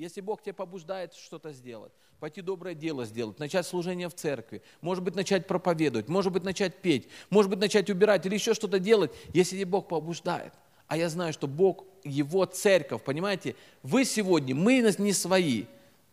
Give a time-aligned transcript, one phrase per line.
[0.00, 5.04] Если Бог тебя побуждает что-то сделать, пойти доброе дело сделать, начать служение в церкви, может
[5.04, 9.10] быть, начать проповедовать, может быть, начать петь, может быть, начать убирать или еще что-то делать,
[9.34, 10.54] если Бог побуждает.
[10.86, 15.66] А я знаю, что Бог, Его церковь, понимаете, вы сегодня, мы не свои.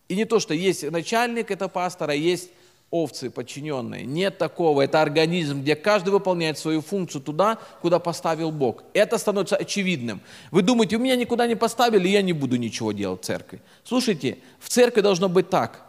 [0.10, 2.52] И не то, что есть начальник, это пастора, есть
[2.90, 4.06] овцы подчиненные.
[4.06, 4.82] Нет такого.
[4.82, 8.84] Это организм, где каждый выполняет свою функцию туда, куда поставил Бог.
[8.94, 10.22] Это становится очевидным.
[10.52, 13.62] Вы думаете, у меня никуда не поставили, я не буду ничего делать в церкви.
[13.84, 15.84] Слушайте, в церкви должно быть так.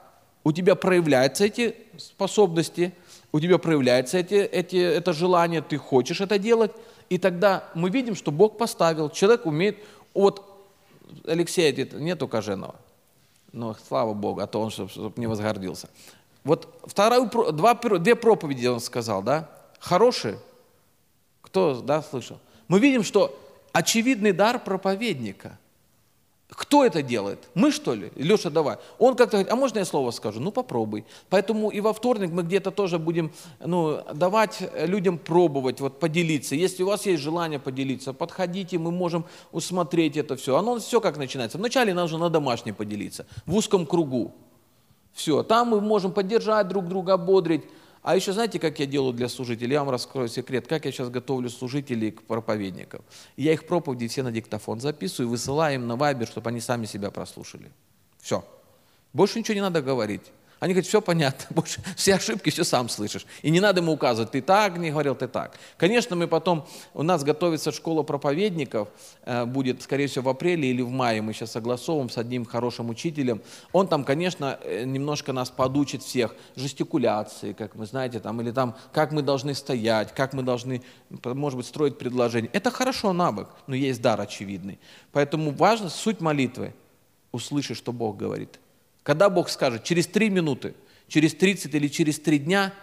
[0.44, 2.92] У тебя проявляются эти способности,
[3.32, 6.72] у тебя проявляется эти, эти, это желание, ты хочешь это делать,
[7.10, 9.78] и тогда мы видим, что Бог поставил, человек умеет,
[10.14, 10.44] вот
[11.26, 12.76] Алексея нету Коженова,
[13.52, 15.88] но слава Богу, а то он чтобы, не возгордился.
[16.44, 20.38] Вот вторую, два, две проповеди он сказал, да, хорошие.
[21.42, 22.38] Кто, да, слышал?
[22.68, 23.38] Мы видим, что
[23.72, 25.58] очевидный дар проповедника.
[26.50, 27.46] Кто это делает?
[27.54, 28.10] Мы, что ли?
[28.16, 28.78] Леша, давай.
[28.98, 30.40] Он как-то говорит, а можно я слово скажу?
[30.40, 31.04] Ну, попробуй.
[31.28, 36.54] Поэтому и во вторник мы где-то тоже будем ну, давать людям пробовать, вот поделиться.
[36.54, 40.56] Если у вас есть желание поделиться, подходите, мы можем усмотреть это все.
[40.56, 41.58] Оно все как начинается.
[41.58, 44.32] Вначале нужно на домашней поделиться, в узком кругу.
[45.12, 47.64] Все, там мы можем поддержать друг друга, ободрить.
[48.02, 49.72] А еще знаете, как я делаю для служителей?
[49.72, 53.02] Я вам раскрою секрет, как я сейчас готовлю служителей к проповедникам.
[53.36, 57.10] Я их проповеди все на диктофон записываю, высылаю им на вайбер, чтобы они сами себя
[57.10, 57.70] прослушали.
[58.20, 58.44] Все.
[59.12, 60.22] Больше ничего не надо говорить.
[60.60, 63.26] Они говорят, все понятно, больше все ошибки все сам слышишь.
[63.42, 65.56] И не надо ему указывать, ты так не говорил, ты так.
[65.76, 68.88] Конечно, мы потом, у нас готовится школа проповедников,
[69.24, 72.90] э, будет, скорее всего, в апреле или в мае, мы сейчас согласовываем с одним хорошим
[72.90, 73.40] учителем.
[73.72, 78.76] Он там, конечно, э, немножко нас подучит всех жестикуляции, как вы знаете, там, или там,
[78.92, 80.82] как мы должны стоять, как мы должны,
[81.24, 82.50] может быть, строить предложение.
[82.52, 84.80] Это хорошо навык, но есть дар очевидный.
[85.12, 86.74] Поэтому важно суть молитвы,
[87.30, 88.58] услышать, что Бог говорит–
[89.08, 90.74] когда Бог скажет, через три минуты,
[91.06, 92.74] через 30 или через три дня,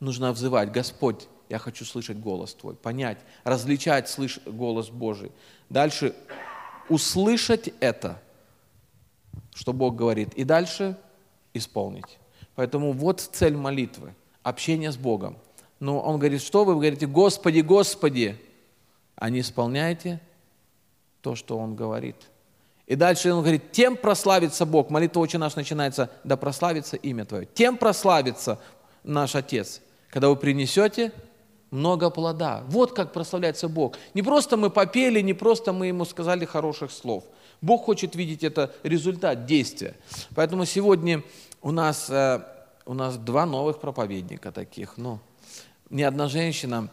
[0.00, 4.40] нужно взывать, Господь, я хочу слышать голос Твой, понять, различать слыш...
[4.44, 5.30] голос Божий.
[5.68, 6.12] Дальше
[6.88, 8.20] услышать это,
[9.54, 10.98] что Бог говорит, и дальше
[11.54, 12.18] исполнить.
[12.56, 15.38] Поэтому вот цель молитвы, общение с Богом.
[15.78, 16.74] Но он говорит, что вы?
[16.74, 18.36] Вы говорите, Господи, Господи,
[19.14, 20.20] а не исполняете
[21.20, 22.16] то, что Он говорит–
[22.90, 24.90] и дальше он говорит, тем прославится Бог.
[24.90, 27.46] Молитва очень наш начинается, да прославится имя Твое.
[27.46, 28.58] Тем прославится
[29.04, 31.12] наш Отец, когда вы принесете
[31.70, 32.64] много плода.
[32.66, 33.96] Вот как прославляется Бог.
[34.12, 37.22] Не просто мы попели, не просто мы ему сказали хороших слов.
[37.60, 39.94] Бог хочет видеть это результат действия.
[40.34, 41.22] Поэтому сегодня
[41.62, 42.40] у нас, э,
[42.86, 44.96] у нас два новых проповедника таких.
[44.96, 45.20] Ну,
[45.90, 46.88] ни одна женщина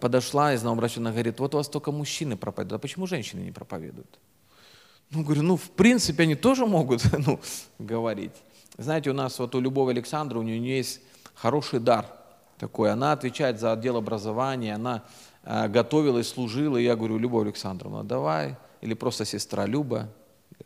[0.00, 4.20] подошла из новообращенных, говорит, вот у вас только мужчины проповедуют, а почему женщины не проповедуют?
[5.10, 7.40] Ну, говорю, ну, в принципе, они тоже могут ну,
[7.78, 8.32] говорить.
[8.78, 11.00] Знаете, у нас вот у Любови Александра, у нее есть
[11.34, 12.06] хороший дар
[12.58, 12.92] такой.
[12.92, 15.02] Она отвечает за отдел образования, она
[15.42, 16.76] э, готовила и служила.
[16.76, 18.56] И я говорю, Любовь Александровна, давай.
[18.80, 20.08] Или просто сестра Люба,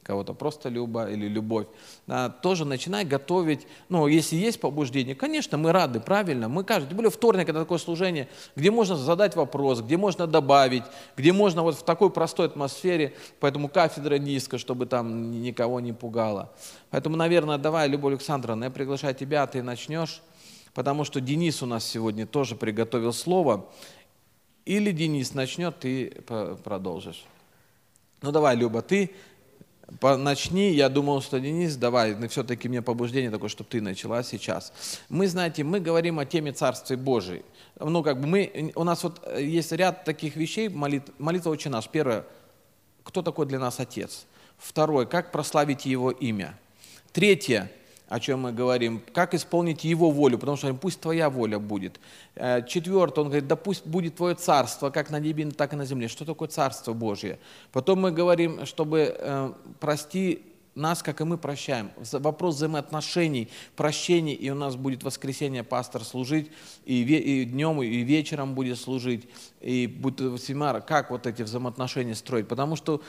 [0.02, 1.66] кого-то просто Люба или Любовь,
[2.06, 6.96] да, тоже начинай готовить, ну, если есть побуждение, конечно, мы рады, правильно, мы каждый, тем
[6.96, 10.84] более вторник это такое служение, где можно задать вопрос, где можно добавить,
[11.16, 16.52] где можно вот в такой простой атмосфере, поэтому кафедра низко, чтобы там никого не пугало.
[16.90, 20.22] Поэтому, наверное, давай, Любовь Александровна, я приглашаю тебя, ты начнешь,
[20.74, 23.66] потому что Денис у нас сегодня тоже приготовил слово,
[24.64, 26.22] или Денис начнет, ты
[26.64, 27.24] продолжишь.
[28.22, 29.10] Ну давай, Люба, ты
[30.00, 34.72] начни, я думал, что Денис, давай, но все-таки мне побуждение такое, чтобы ты начала сейчас.
[35.08, 37.44] Мы, знаете, мы говорим о теме Царствия Божией.
[37.78, 41.88] Ну, как бы мы, у нас вот есть ряд таких вещей, молит, молитва очень наш.
[41.88, 42.24] Первое,
[43.02, 44.26] кто такой для нас Отец?
[44.58, 46.58] Второе, как прославить Его имя?
[47.12, 47.70] Третье,
[48.14, 51.98] о чем мы говорим, как исполнить Его волю, потому что пусть Твоя воля будет.
[52.36, 55.84] Э, Четвертое, он говорит, да пусть будет Твое царство, как на небе, так и на
[55.84, 56.06] земле.
[56.06, 57.40] Что такое царство Божье?
[57.72, 60.42] Потом мы говорим, чтобы э, прости
[60.76, 61.90] нас, как и мы прощаем.
[62.12, 66.52] Вопрос взаимоотношений, прощений, и у нас будет воскресенье пастор служить,
[66.84, 69.28] и, ве, и днем, и вечером будет служить,
[69.60, 72.46] и будет семинар, как вот эти взаимоотношения строить.
[72.46, 73.02] Потому что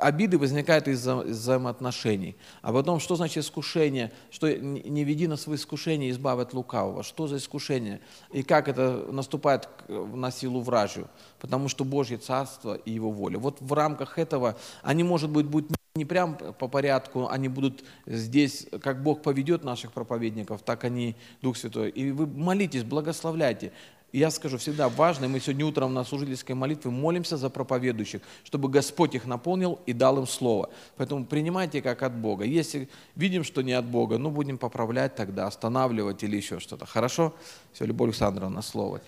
[0.00, 2.36] обиды возникают из-за взаимоотношений.
[2.62, 4.12] А потом, что значит искушение?
[4.30, 7.02] Что не веди на свои искушения, избавь от лукавого.
[7.02, 8.00] Что за искушение?
[8.32, 11.08] И как это наступает на силу вражью?
[11.38, 13.38] Потому что Божье Царство и Его воля.
[13.38, 18.66] Вот в рамках этого они, может быть, будут не прям по порядку, они будут здесь,
[18.80, 21.90] как Бог поведет наших проповедников, так они, Дух Святой.
[21.90, 23.72] И вы молитесь, благословляйте.
[24.12, 28.22] И я скажу, всегда важно, и мы сегодня утром на служительской молитве молимся за проповедующих,
[28.44, 30.70] чтобы Господь их наполнил и дал им слово.
[30.96, 32.44] Поэтому принимайте как от Бога.
[32.44, 36.86] Если видим, что не от Бога, ну будем поправлять тогда, останавливать или еще что-то.
[36.86, 37.32] Хорошо?
[37.72, 39.00] Все, Любовь Александровна, слово.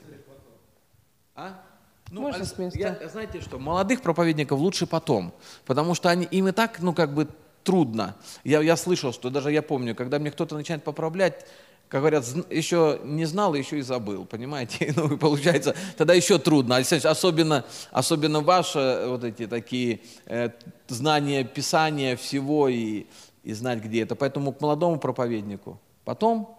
[1.34, 1.60] А?
[2.10, 2.78] Ну, Можно с места?
[2.78, 5.32] Я, знаете что, молодых проповедников лучше потом,
[5.64, 7.26] потому что они, им и так, ну, как бы
[7.64, 8.14] трудно.
[8.44, 11.46] Я, я слышал, что даже я помню, когда мне кто-то начинает поправлять,
[11.93, 14.94] как говорят, еще не знал, еще и забыл, понимаете?
[14.97, 16.77] Ну, получается, тогда еще трудно.
[16.77, 20.49] Особенно, особенно ваши э, вот эти такие э,
[20.89, 23.05] знания Писания всего и,
[23.44, 24.15] и знать, где это.
[24.15, 25.79] Поэтому к молодому проповеднику.
[26.06, 26.59] Потом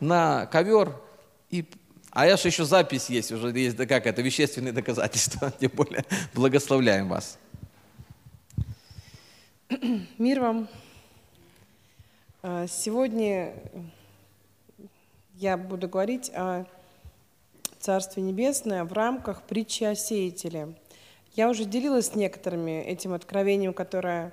[0.00, 1.00] на ковер
[1.48, 1.64] и
[2.10, 6.04] а я же еще запись есть, уже есть, да как это, вещественные доказательства, тем более
[6.34, 7.38] благословляем вас.
[10.18, 10.68] Мир вам.
[12.42, 13.52] А, сегодня
[15.38, 16.64] я буду говорить о
[17.78, 20.74] Царстве Небесное в рамках притчи о сеятеле.
[21.34, 24.32] Я уже делилась с некоторыми этим откровением, которое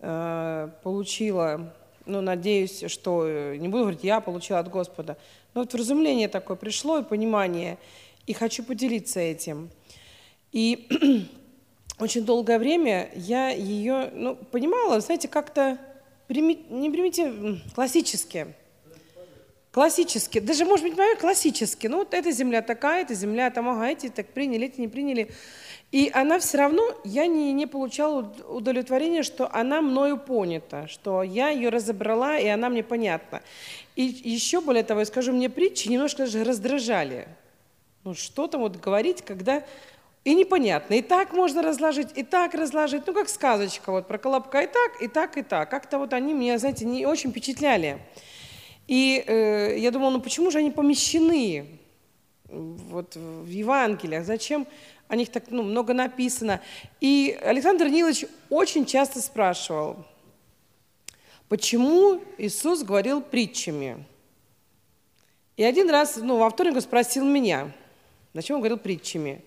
[0.00, 1.72] э, получила,
[2.04, 5.16] ну, надеюсь, что, э, не буду говорить, я получила от Господа,
[5.54, 7.78] но вот вразумление такое пришло и понимание,
[8.26, 9.70] и хочу поделиться этим.
[10.52, 11.26] И
[11.98, 15.78] очень долгое время я ее, ну, понимала, знаете, как-то,
[16.28, 18.54] не примите, классически–
[19.74, 21.88] Классически, даже, может быть, мое классически.
[21.88, 25.32] Ну, вот эта земля такая, эта земля там, ага, эти так приняли, эти не приняли.
[25.90, 31.48] И она все равно, я не, не получала удовлетворения, что она мною понята, что я
[31.48, 33.42] ее разобрала, и она мне понятна.
[33.96, 37.26] И еще более того, я скажу, мне притчи немножко даже раздражали.
[38.04, 39.64] Ну, что там вот говорить, когда
[40.22, 40.94] и непонятно.
[40.94, 43.08] И так можно разложить, и так разложить.
[43.08, 44.60] Ну, как сказочка вот про Колобка.
[44.60, 45.68] И так, и так, и так.
[45.68, 47.98] Как-то вот они меня, знаете, не очень впечатляли.
[48.86, 51.66] И э, я думала, ну почему же они помещены
[52.48, 54.24] вот в Евангелиях?
[54.24, 54.66] Зачем
[55.08, 56.60] о них так ну, много написано?
[57.00, 60.04] И Александр Нилович очень часто спрашивал,
[61.48, 64.04] почему Иисус говорил притчами?
[65.56, 67.70] И один раз, ну, во вторник спросил меня,
[68.32, 69.42] зачем он говорил притчами.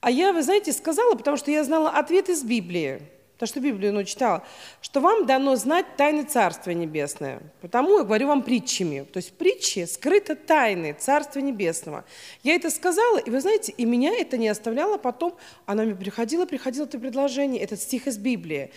[0.00, 3.02] А я, вы знаете, сказала, потому что я знала ответ из Библии
[3.42, 4.44] то, что Библию ну, читала,
[4.80, 7.40] что вам дано знать тайны Царства Небесное.
[7.60, 9.04] Потому я говорю вам притчами.
[9.12, 12.04] То есть притчи скрыты тайны Царства Небесного.
[12.44, 15.34] Я это сказала, и вы знаете, и меня это не оставляло потом.
[15.66, 18.70] Она мне приходила, приходило это предложение, этот стих из Библии.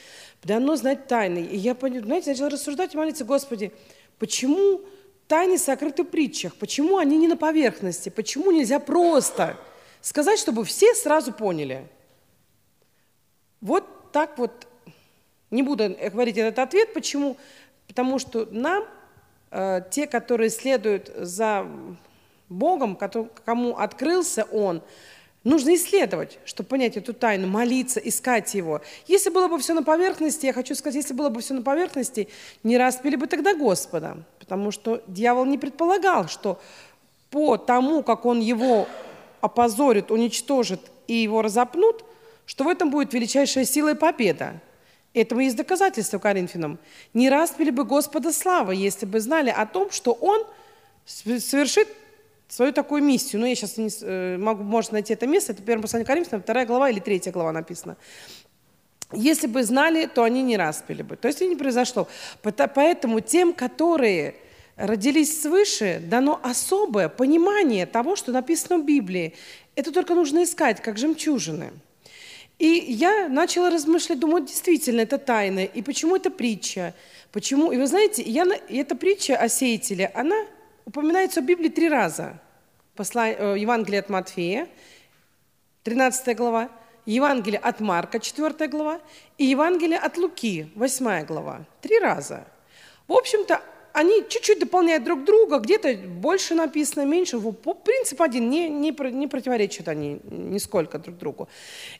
[0.43, 1.45] Дано знать тайны.
[1.45, 3.71] И я, знаете, начала рассуждать и молиться, Господи,
[4.17, 4.81] почему
[5.27, 6.55] тайны сокрыты в притчах?
[6.55, 8.09] Почему они не на поверхности?
[8.09, 9.57] Почему нельзя просто
[10.01, 11.87] сказать, чтобы все сразу поняли?
[13.61, 14.65] Вот так вот,
[15.51, 17.35] не буду говорить этот ответ, почему?
[17.85, 18.85] Потому что нам,
[19.51, 21.67] э, те, которые следуют за
[22.47, 22.97] Богом,
[23.43, 24.81] кому открылся Он,
[25.43, 28.79] нужно исследовать, чтобы понять эту тайну, молиться, искать Его.
[29.05, 32.29] Если было бы все на поверхности, я хочу сказать, если было бы все на поверхности,
[32.63, 36.57] не распили бы тогда Господа, потому что дьявол не предполагал, что
[37.31, 38.87] по тому, как он его
[39.41, 42.05] опозорит, уничтожит и его разопнут–
[42.45, 44.61] что в этом будет величайшая сила и победа.
[45.13, 46.77] Этому есть доказательство Коринфянам.
[47.13, 50.45] Не распили бы Господа славы, если бы знали о том, что Он
[51.05, 51.87] совершит
[52.47, 53.39] свою такую миссию.
[53.41, 56.65] Ну, я сейчас не э, могу, может найти это место, это первое послание Коринфянам, вторая
[56.65, 57.97] глава или третья глава написана.
[59.11, 61.15] Если бы знали, то они не распили бы.
[61.15, 62.07] То есть это не произошло.
[62.41, 64.35] Поэтому тем, которые
[64.75, 69.33] родились свыше, дано особое понимание того, что написано в Библии.
[69.75, 71.71] Это только нужно искать, как жемчужины.
[72.57, 75.65] И я начала размышлять, думаю, действительно, это тайна.
[75.65, 76.93] И почему это притча?
[77.31, 77.71] Почему?
[77.71, 80.35] И вы знаете, я, эта притча о сеятеле, она
[80.85, 82.39] упоминается в Библии три раза.
[82.95, 83.29] Посла...
[83.29, 84.69] Э, Евангелие от Матфея,
[85.83, 86.69] 13 глава,
[87.05, 89.01] Евангелие от Марка, 4 глава,
[89.37, 91.65] и Евангелие от Луки, 8 глава.
[91.81, 92.47] Три раза.
[93.07, 93.61] В общем-то,
[93.95, 97.39] они чуть-чуть дополняют друг друга, где-то больше написано, меньше.
[97.39, 101.47] Принцип один, не, не, не противоречат они нисколько друг другу.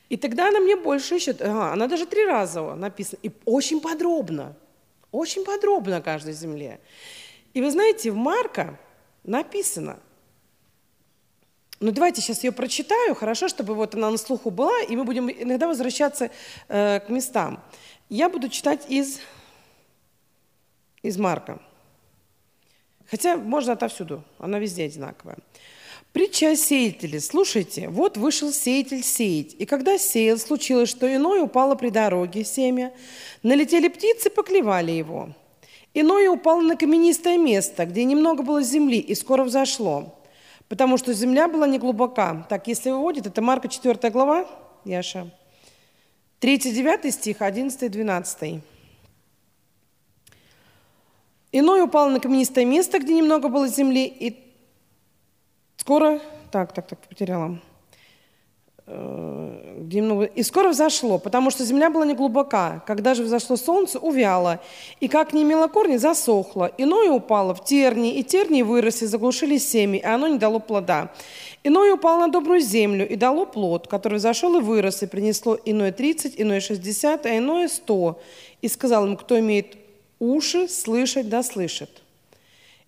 [0.10, 1.42] И тогда она мне больше ищет.
[1.42, 3.20] Ага, она даже три раза написана.
[3.24, 4.56] И очень подробно.
[5.12, 6.82] Очень подробно о каждой земле.
[7.54, 8.78] И вы знаете, в Марка
[9.24, 9.98] написано,
[11.80, 15.30] ну, давайте сейчас ее прочитаю, хорошо, чтобы вот она на слуху была, и мы будем
[15.30, 16.30] иногда возвращаться
[16.68, 17.64] э, к местам.
[18.10, 19.20] Я буду читать из,
[21.02, 21.62] из Марка.
[23.10, 25.38] Хотя можно отовсюду, она везде одинаковая.
[26.12, 27.20] Притча о сеятеле.
[27.20, 29.54] Слушайте, вот вышел сеятель сеять.
[29.60, 32.94] И когда сеял, случилось, что иное упало при дороге, семя.
[33.44, 35.30] Налетели птицы, поклевали его.
[35.94, 40.14] Иное упало на каменистое место, где немного было земли, и скоро взошло.
[40.68, 42.46] потому что земля была не глубока.
[42.50, 44.48] Так, если выводит, это Марка 4 глава,
[44.84, 45.30] Яша,
[46.42, 48.62] 3-9 стих, 11-12.
[51.58, 54.38] Иной упал на каменистое место, где немного было земли, и
[55.78, 56.20] скоро...
[56.52, 57.62] Так, так, так, потеряла.
[58.86, 60.26] Э, где немного...
[60.26, 62.84] И скоро взошло, потому что земля была не глубока.
[62.86, 64.60] Когда же взошло солнце, увяло,
[65.00, 66.70] и как не имело корни, засохло.
[66.78, 71.14] Иное упало в терни, и терни выросли, заглушили семя, и оно не дало плода.
[71.64, 75.94] Иное упало на добрую землю и дало плод, который зашел и вырос, и принесло иное
[75.94, 78.20] тридцать, иное шестьдесят, а иное сто.
[78.62, 79.85] И сказал им, кто имеет
[80.34, 81.90] уши слышать, да слышит.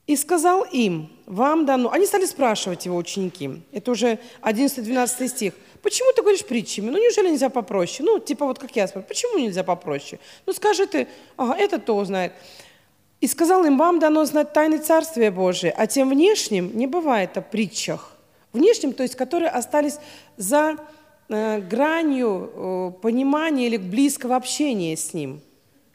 [0.07, 1.91] И сказал им, вам дано...
[1.91, 3.61] Они стали спрашивать его ученики.
[3.73, 5.53] Это уже 11-12 стих.
[5.81, 6.89] Почему ты говоришь притчами?
[6.89, 8.09] Ну, неужели нельзя попроще?
[8.09, 10.19] Ну, типа вот как я спрашиваю, почему нельзя попроще?
[10.45, 12.31] Ну, скажи ты, ага, это то знает.
[13.19, 17.41] И сказал им, вам дано знать тайны Царствия Божие, а тем внешним не бывает о
[17.41, 18.13] притчах.
[18.53, 19.97] Внешним, то есть которые остались
[20.37, 20.77] за
[21.27, 25.41] э, гранью э, понимания или близкого общения с ним,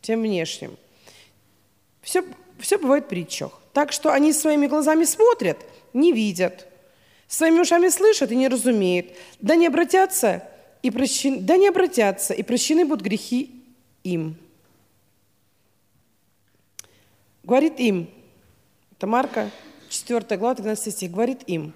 [0.00, 0.76] тем внешним.
[2.02, 2.24] Все,
[2.58, 3.58] все бывает притчах.
[3.72, 5.58] Так что они своими глазами смотрят,
[5.94, 6.66] не видят,
[7.26, 9.06] своими ушами слышат и не разумеют,
[9.40, 10.46] да не обратятся
[10.82, 13.50] и прощены, да не обратятся, и прощены будут грехи
[14.04, 14.36] им.
[17.44, 18.10] Говорит им,
[18.96, 19.50] это Марка,
[19.88, 21.72] 4 глава, 13 стих, говорит им,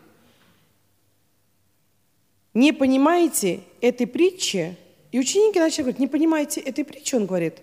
[2.52, 4.76] не понимаете этой притчи?
[5.12, 7.14] И ученики начали говорить, не понимаете этой притчи?
[7.14, 7.60] Он говорит,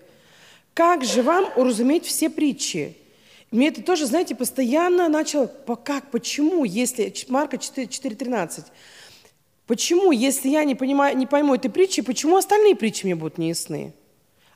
[0.74, 2.96] как же вам уразуметь все притчи?
[3.52, 5.46] Мне это тоже, знаете, постоянно начало,
[5.84, 8.64] как, почему, если, Марка 4.13,
[9.68, 13.92] почему, если я не, понимаю, не пойму этой притчи, почему остальные притчи мне будут неясны?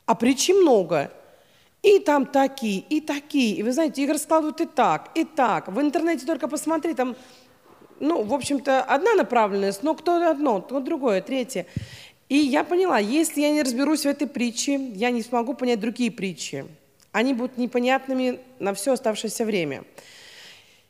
[0.05, 1.11] А притчи много.
[1.81, 3.55] И там такие, и такие.
[3.55, 5.69] И вы знаете, их раскладывают и так, и так.
[5.69, 7.15] В интернете только посмотри, там,
[8.01, 11.67] ну, в общем-то, одна направленность, но кто одно, кто другое, третье.
[12.29, 16.11] И я поняла, если я не разберусь в этой притче, я не смогу понять другие
[16.11, 16.65] притчи.
[17.11, 19.83] Они будут непонятными на все оставшееся время.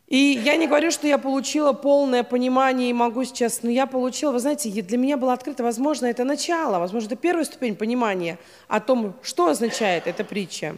[0.07, 4.31] И я не говорю, что я получила полное понимание и могу сейчас, но я получила,
[4.31, 8.79] вы знаете, для меня была открыта, возможно, это начало, возможно, это первая ступень понимания о
[8.79, 10.77] том, что означает эта притча.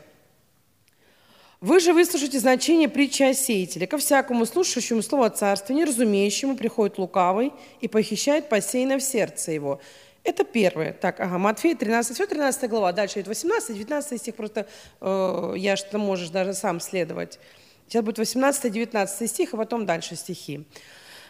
[1.61, 3.87] Вы же выслушаете значение притчи о сеятеле.
[3.87, 9.79] Ко всякому слушающему слово царства, неразумеющему, приходит лукавый и похищает посеянное в сердце его.
[10.23, 10.93] Это первое.
[10.93, 12.91] Так, ага, Матфея 13, все 13 глава.
[12.91, 14.67] Дальше идет 18, 19 стих, просто
[14.99, 17.39] э, я что можешь даже сам следовать.
[17.87, 20.63] Сейчас будет 18, 19 стих, а потом дальше стихи.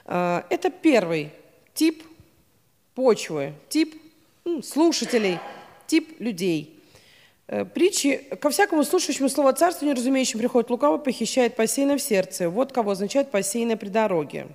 [0.06, 1.32] Э, это первый
[1.74, 2.04] тип
[2.94, 3.96] почвы, тип
[4.44, 5.40] ну, слушателей,
[5.88, 6.84] тип людей.
[7.48, 12.50] Э, притчи, ко всякому слушающему слово царства, неразумеющим приходит лукаво, похищает посеянное в сердце.
[12.50, 14.48] Вот кого означает посеянное при дороге.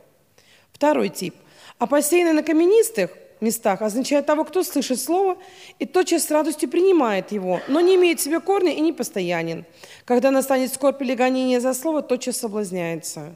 [0.72, 1.34] Второй тип.
[1.78, 5.36] А посеянное на каменистых– местах означает того, кто слышит слово
[5.78, 9.64] и тотчас с радостью принимает его, но не имеет в себе корня и не постоянен.
[10.04, 13.34] Когда настанет скорбь или гонение за слово, тотчас соблазняется.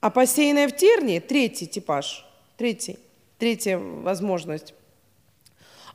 [0.00, 2.24] А посеянное в терне– третий типаж,
[2.56, 2.98] третий,
[3.38, 4.74] третья возможность.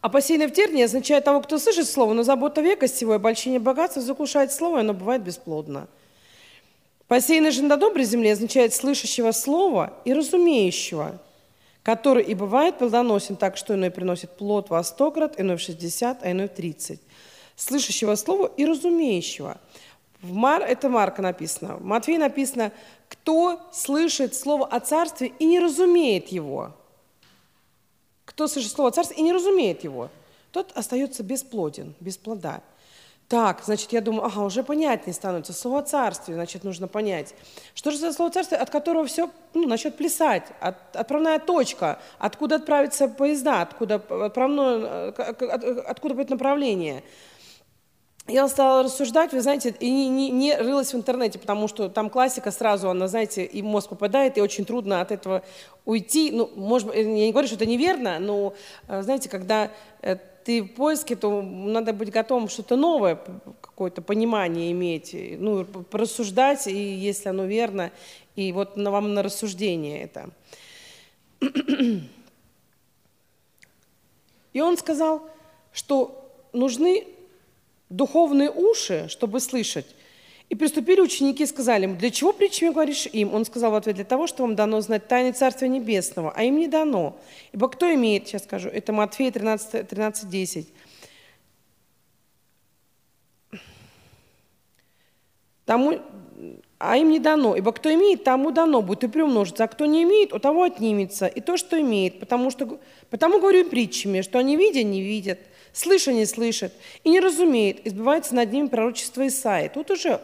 [0.01, 3.59] А посеянное в терне означает того, кто слышит слово, но забота века сего и обольщение
[3.59, 5.87] богатства заглушает слово, и оно бывает бесплодно.
[7.07, 11.21] Посеянное же на доброй земле означает слышащего слова и разумеющего–
[11.83, 16.23] который и бывает плодоносен так, что иной приносит плод во сто крат, иной в шестьдесят,
[16.23, 17.01] а иной в тридцать.
[17.55, 19.59] Слышащего слова и разумеющего.
[20.21, 21.75] В Мар, это Марка написано.
[21.75, 22.71] В Матфея написано,
[23.09, 26.73] кто слышит слово о царстве и не разумеет его.
[28.23, 30.09] Кто слышит слово о царстве и не разумеет его,
[30.51, 32.61] тот остается бесплоден, без плода.
[33.33, 35.53] Так, значит, я думаю, ага, уже понятнее становится.
[35.53, 37.33] Слово царствие, значит, нужно понять.
[37.73, 40.43] Что же за слово царствие, от которого все ну, начнет плясать?
[40.59, 47.03] От, отправная точка, откуда отправиться поезда, откуда, отправное, э, откуда будет направление.
[48.27, 52.11] Я стала рассуждать, вы знаете, и не, не, не рылась в интернете, потому что там
[52.11, 55.41] классика сразу, она, знаете, и мозг попадает, и очень трудно от этого
[55.85, 56.29] уйти.
[56.31, 58.53] Ну, может, я не говорю, что это неверно, но,
[58.87, 59.71] э, знаете, когда
[60.03, 63.19] э, ты в поиске, то надо быть готовым что-то новое,
[63.61, 67.91] какое-то понимание иметь, ну, порассуждать, и если оно верно,
[68.35, 70.29] и вот на вам на рассуждение это.
[74.53, 75.27] И он сказал,
[75.71, 77.07] что нужны
[77.89, 79.87] духовные уши, чтобы слышать,
[80.53, 83.33] и приступили ученики и сказали ему, для чего притчами говоришь им?
[83.33, 86.57] Он сказал в ответ, для того, что вам дано знать тайны Царствия Небесного, а им
[86.57, 87.17] не дано.
[87.53, 90.67] Ибо кто имеет, сейчас скажу, это Матфея 13, 13 10.
[95.65, 95.99] Тому,
[96.77, 97.55] а им не дано.
[97.55, 101.25] Ибо кто имеет, тому дано будет и приумножится, а кто не имеет, у того отнимется
[101.25, 102.19] и то, что имеет.
[102.19, 102.79] Потому, что,
[103.09, 105.39] потому говорю им притчами, что они видя, не видят,
[105.71, 109.71] слыша, не слышат, и не разумеет, избивается над ними пророчество Исаи.
[109.73, 110.21] Тут уже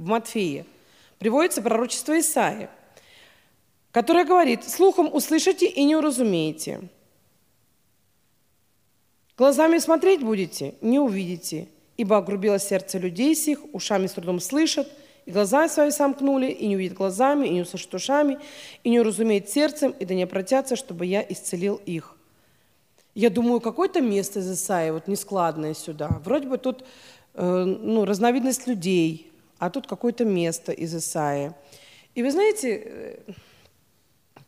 [0.00, 0.64] в Матфея
[1.18, 2.70] приводится пророчество Исаи,
[3.92, 6.80] которое говорит, слухом услышите и не уразумеете.
[9.36, 14.90] Глазами смотреть будете, не увидите, ибо огрубило сердце людей сих, ушами с трудом слышат,
[15.26, 18.38] и глаза свои сомкнули, и не увидят глазами, и не услышат ушами,
[18.82, 22.16] и не уразумеют сердцем, и да не обратятся, чтобы я исцелил их.
[23.14, 26.20] Я думаю, какое-то место из Исаии, вот нескладное сюда.
[26.24, 26.84] Вроде бы тут
[27.34, 29.29] э, ну, разновидность людей,
[29.60, 31.52] а тут какое-то место из Исаии.
[32.14, 33.18] И вы знаете, э,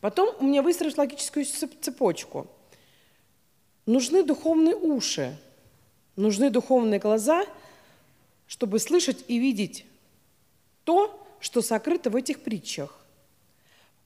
[0.01, 2.47] потом у меня выстроилась логическую цепочку.
[3.85, 5.37] Нужны духовные уши,
[6.17, 7.45] нужны духовные глаза,
[8.47, 9.85] чтобы слышать и видеть
[10.85, 12.99] то, что сокрыто в этих притчах.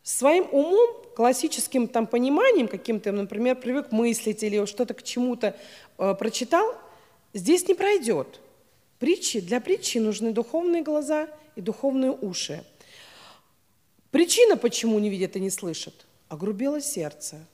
[0.02, 5.56] Своим умом, классическим там пониманием, каким-то, например, привык мыслить или что-то к чему-то
[5.98, 6.74] э, прочитал,
[7.32, 8.40] здесь не пройдет.
[8.98, 12.64] Притчи, для притчи нужны духовные глаза и духовные уши.
[14.10, 17.44] Причина, почему не видят и не слышат, огрубело сердце,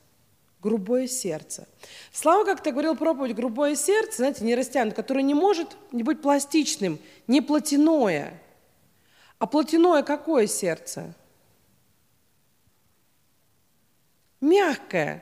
[0.60, 1.66] грубое сердце.
[2.12, 6.98] Слава как-то говорил проповедь «грубое сердце», знаете, не растянут, которое не может не быть пластичным,
[7.26, 8.40] не плотяное–
[9.42, 11.16] а плотяное какое сердце?
[14.40, 15.20] Мягкое.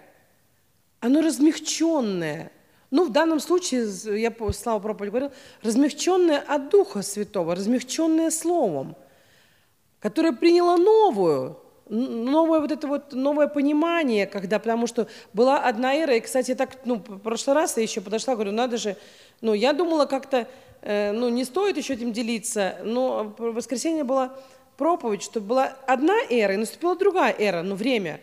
[1.01, 2.53] Оно размягченное.
[2.91, 3.89] Ну, в данном случае,
[4.21, 5.33] я Слава проповедь говорил,
[5.63, 8.97] размягченное от Духа Святого, размягченное Словом,
[10.01, 16.17] которое приняло новую, новое вот это вот новое понимание, когда, потому что была одна эра,
[16.17, 18.97] и, кстати, так, ну, в прошлый раз я еще подошла, говорю, надо же,
[19.41, 20.49] ну, я думала как-то,
[20.83, 24.35] Э, ну, не стоит еще этим делиться, но в воскресенье была
[24.77, 28.21] проповедь, что была одна эра, и наступила другая эра, но время,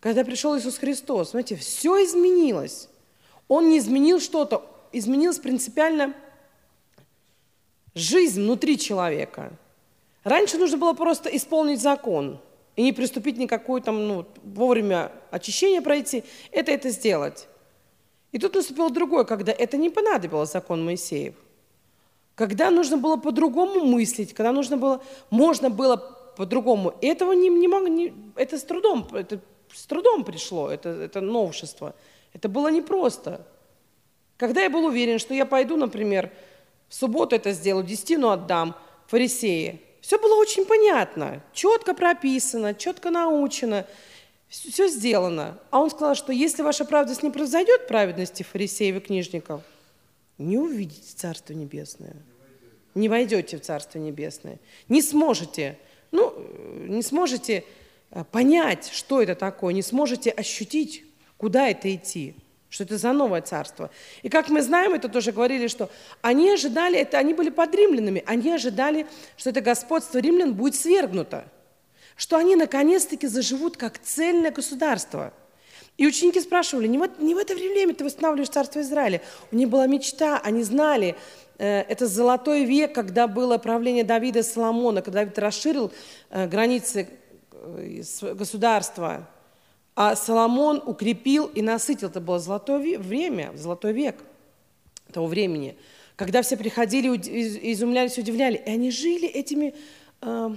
[0.00, 1.30] когда пришел Иисус Христос.
[1.30, 2.88] Смотрите, все изменилось.
[3.48, 6.14] Он не изменил что-то, изменилась принципиально
[7.94, 9.52] жизнь внутри человека.
[10.24, 12.40] Раньше нужно было просто исполнить закон
[12.76, 17.48] и не приступить никакой там, ну, вовремя очищения пройти, это это сделать.
[18.30, 21.34] И тут наступило другое, когда это не понадобилось, закон Моисеев–
[22.38, 25.96] когда нужно было по-другому мыслить, когда нужно было, можно было
[26.36, 26.94] по-другому.
[27.02, 29.40] Этого не, не мог, не, это с трудом, это
[29.74, 31.96] с трудом пришло, это, это новшество.
[32.38, 33.46] Это было непросто.
[34.36, 36.30] Когда я был уверен, что я пойду, например,
[36.88, 38.74] в субботу это сделаю, десятину отдам,
[39.08, 43.86] фарисеи, все было очень понятно, четко прописано, четко научено,
[44.48, 45.58] все сделано.
[45.70, 49.60] А он сказал, что если ваша правда не произойдет, праведности фарисеев и книжников–
[50.38, 52.16] не увидите Царство Небесное.
[52.94, 54.58] Не войдете в Царство Небесное.
[54.88, 55.78] Не сможете,
[56.12, 56.32] ну,
[56.86, 57.64] не сможете
[58.10, 61.04] э, понять, что это такое, не сможете ощутить,
[61.38, 62.34] куда это идти,
[62.68, 63.90] что это за новое царство.
[64.22, 65.88] И как мы знаем, это тоже говорили, что
[66.20, 69.06] они ожидали, это они были под римлянами, они ожидали,
[69.38, 71.44] что это господство римлян будет свергнуто,
[72.16, 75.32] что они наконец-таки заживут как цельное государство–
[75.98, 79.20] и ученики спрашивали, не в, не в это время ты восстанавливаешь царство Израиля.
[79.50, 81.16] У них была мечта, они знали,
[81.58, 85.92] э, это золотой век, когда было правление Давида и Соломона, когда Давид расширил
[86.30, 87.08] э, границы
[87.50, 88.02] э,
[88.34, 89.28] государства,
[90.00, 92.06] а Соломон укрепил и насытил.
[92.06, 94.22] Это было золотое время, золотой век
[95.12, 95.76] того времени,
[96.14, 98.62] когда все приходили, изумлялись, удивляли.
[98.64, 99.74] И они жили этими
[100.20, 100.50] э,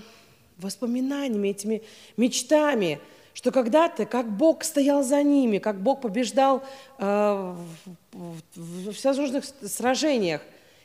[0.58, 1.82] воспоминаниями, этими
[2.18, 3.00] мечтами–
[3.34, 6.64] что когда-то, как Бог стоял за ними, как Бог побеждал
[6.98, 7.56] э,
[8.14, 10.42] в, в, в всевозможных сражениях.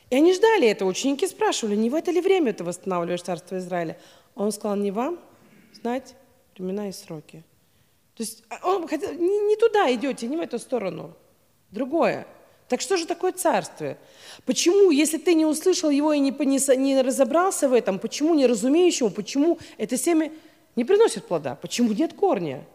[0.09, 0.87] И они ждали этого.
[0.87, 3.97] Ученики спрашивали, не в это ли время ты восстанавливаешь Царство Израиля?
[4.33, 5.19] Он сказал, не вам
[5.73, 6.15] знать
[6.57, 7.43] времена и сроки.
[8.17, 11.13] То есть а он хотел, не, не туда идете, не в эту сторону,
[11.69, 12.25] другое.
[12.67, 13.99] Так что же такое царствие?
[14.45, 18.47] Почему, если ты не услышал его и не, не, не разобрался в этом, почему не
[18.47, 20.31] разумеющему, почему это семя
[20.75, 21.55] не приносит плода.
[21.61, 22.65] Почему нет корня?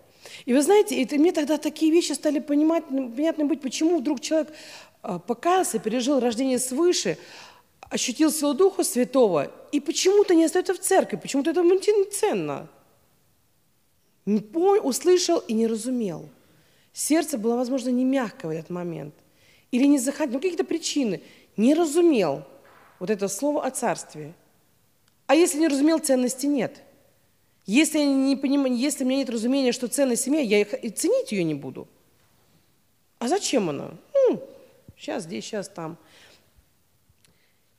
[0.45, 4.21] И вы знаете, это, мне тогда такие вещи стали понимать, ну, понятно быть, почему вдруг
[4.21, 4.49] человек
[5.03, 7.19] а, покаялся, пережил рождение свыше,
[7.91, 11.63] ощутил силу Духа Святого, и почему-то не остается в церкви, почему-то это
[12.13, 12.69] ценно.
[14.27, 16.29] Не понял, услышал и не разумел.
[16.93, 19.15] Сердце было, возможно, не мягкое в этот момент.
[19.71, 21.23] Или не заходил, ну какие-то причины.
[21.57, 22.45] Не разумел
[22.99, 24.35] вот это слово о царстве.
[25.27, 26.83] А если не разумел, ценности нет–
[27.67, 28.65] если, я не поним...
[28.65, 31.87] Если у меня нет разумения, что ценность семья, я и ценить ее не буду.
[33.19, 33.93] А зачем она?
[34.15, 34.43] Ну,
[34.97, 35.97] сейчас здесь, сейчас там.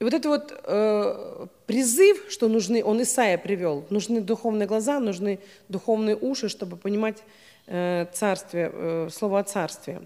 [0.04, 5.40] И вот это вот э, призыв, что нужны, он Исаия привел, нужны духовные глаза, нужны
[5.70, 7.24] духовные уши, чтобы понимать
[7.68, 10.02] э, царствие, э, слово о царстве.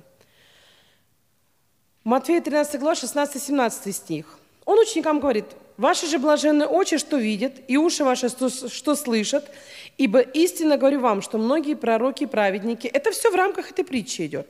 [2.04, 4.38] Матфея 13 глава, 16-17 стих.
[4.66, 5.46] Он ученикам говорит,
[5.78, 9.50] «Ваши же блаженные очи, что видят, и уши ваши, что, что слышат,
[9.98, 14.28] ибо истинно говорю вам, что многие пророки и праведники...» Это все в рамках этой притчи
[14.28, 14.48] идет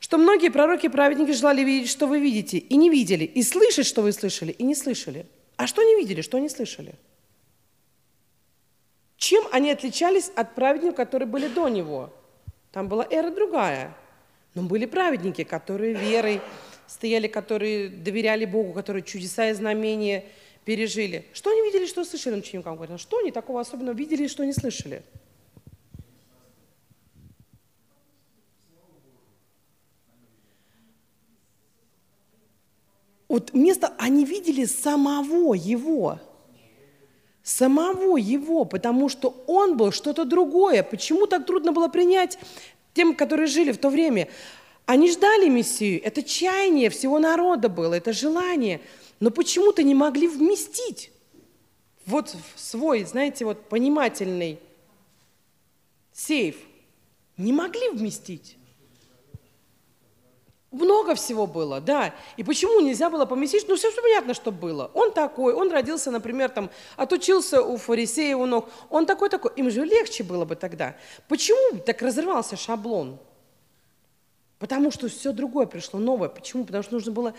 [0.00, 3.86] что многие пророки и праведники желали видеть, что вы видите, и не видели, и слышать,
[3.86, 5.26] что вы слышали, и не слышали.
[5.56, 6.94] А что не видели, что не слышали?
[9.16, 12.12] Чем они отличались от праведников, которые были до него?
[12.72, 13.96] Там была эра другая.
[14.54, 16.40] Но были праведники, которые верой
[16.86, 20.24] стояли, которые доверяли Богу, которые чудеса и знамения
[20.64, 21.26] пережили.
[21.32, 22.94] Что они видели, что слышали, ученикам говорит.
[22.94, 25.02] А что они такого особенного видели, что не слышали?
[33.38, 36.18] Вот место, они видели самого его.
[37.44, 40.82] Самого его, потому что он был что-то другое.
[40.82, 42.36] Почему так трудно было принять
[42.94, 44.26] тем, которые жили в то время?
[44.86, 46.02] Они ждали Мессию.
[46.02, 48.80] Это чаяние всего народа было, это желание.
[49.20, 51.12] Но почему-то не могли вместить
[52.06, 54.58] вот в свой, знаете, вот понимательный
[56.12, 56.56] сейф.
[57.36, 58.57] Не могли вместить.
[60.70, 62.14] Много всего было, да.
[62.36, 63.66] И почему нельзя было поместить?
[63.68, 64.90] Ну, все, все понятно, что было.
[64.92, 68.68] Он такой, он родился, например, там, отучился у фарисея у ног.
[68.90, 69.52] Он такой-такой.
[69.56, 70.94] Им же легче было бы тогда.
[71.26, 73.18] Почему так разрывался шаблон?
[74.58, 76.28] Потому что все другое пришло, новое.
[76.28, 76.66] Почему?
[76.66, 77.34] Потому что нужно было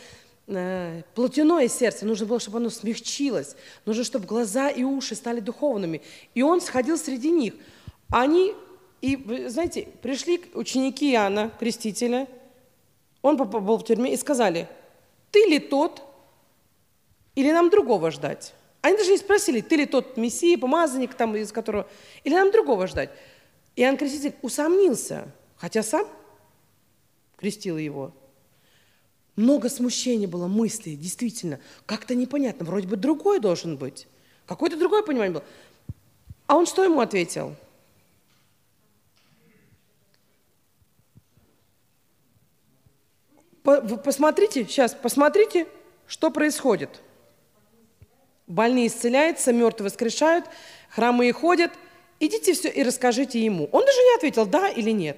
[0.47, 3.55] э, плотяное сердце, нужно было, чтобы оно смягчилось.
[3.85, 6.01] Нужно, чтобы глаза и уши стали духовными.
[6.33, 7.53] И он сходил среди них.
[8.09, 8.55] Они,
[9.01, 12.27] и, знаете, пришли ученики Иоанна, крестителя–
[13.21, 14.67] он был в тюрьме и сказали,
[15.32, 16.03] ты ли тот,
[17.36, 18.53] или нам другого ждать?
[18.82, 21.88] Они даже не спросили, ты ли тот мессия, помазанник, там, из которого,
[22.23, 23.10] или нам другого ждать?
[23.75, 26.08] Иоанн Креститель усомнился, хотя сам
[27.38, 28.13] крестил его.
[29.36, 34.08] Много смущения было, мыслей, действительно, как-то непонятно, вроде бы другой должен быть.
[34.45, 35.43] Какое-то другое понимание было.
[36.47, 37.55] А он что ему ответил?–
[43.63, 45.67] Посмотрите, сейчас, посмотрите,
[46.08, 47.02] что происходит.
[48.48, 50.45] Больные исцеляются, мертвые воскрешают,
[50.89, 51.72] храмы и ходят.
[52.19, 53.69] Идите все и расскажите ему.
[53.72, 55.17] Он даже не ответил, да или нет.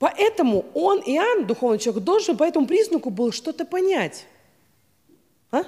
[0.00, 4.26] Поэтому он, Иоанн, духовный человек, должен по этому признаку был что-то понять.
[5.50, 5.62] А?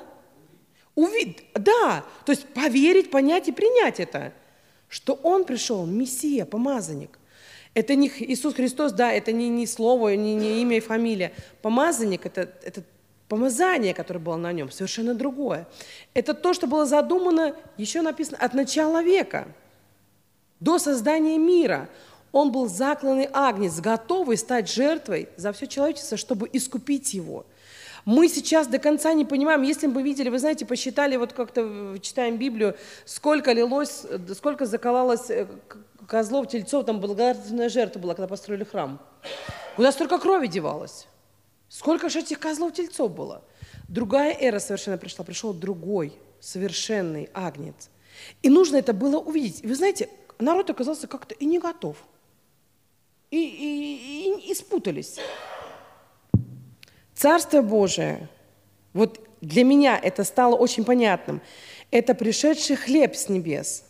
[0.95, 1.43] Увид...
[1.55, 4.33] Да, то есть поверить, понять и принять это.
[4.89, 7.20] Что он пришел, Мессия, помазанник.
[7.75, 11.33] Это не Иисус Христос, да, это не, не слово, не, не имя и фамилия.
[11.63, 12.83] Помазанник это,– это
[13.31, 15.67] помазание, которое было на нем, совершенно другое.
[16.15, 19.47] Это то, что было задумано, еще написано, от начала века,
[20.59, 21.89] до создания мира.
[22.33, 27.47] Он был закланный агнец, готовый стать жертвой за все человечество, чтобы искупить его.
[28.05, 32.37] Мы сейчас до конца не понимаем, если бы видели, вы знаете, посчитали, вот как-то читаем
[32.37, 34.05] Библию, сколько лилось,
[34.35, 35.47] сколько заколалось э,
[36.11, 39.01] козлов, тельцов, там благодарственная жертва была, когда построили храм.
[39.77, 41.07] Куда столько крови девалось?
[41.69, 43.45] Сколько же этих козлов, тельцов было?
[43.89, 47.91] Другая эра совершенно пришла, пришел другой, совершенный агнец.
[48.43, 49.63] И нужно это было увидеть.
[49.63, 50.09] И вы знаете,
[50.41, 51.97] народ оказался как-то и не готов.
[53.31, 55.17] И, и, и, и спутались.
[57.15, 58.29] Царство Божие,
[58.95, 61.41] вот для меня это стало очень понятным,
[61.93, 63.85] это пришедший хлеб с небес–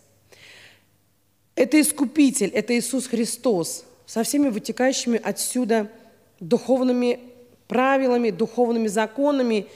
[1.61, 5.91] это Искупитель, это Иисус Христос со всеми вытекающими отсюда
[6.39, 7.19] духовными
[7.67, 9.67] правилами, духовными законами,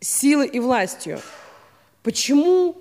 [0.00, 1.20] силой и властью.
[2.02, 2.76] Почему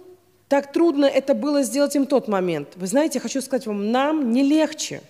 [0.49, 2.69] так трудно это было сделать им в тот момент?
[2.75, 5.03] Вы знаете, я хочу сказать вам, нам не легче.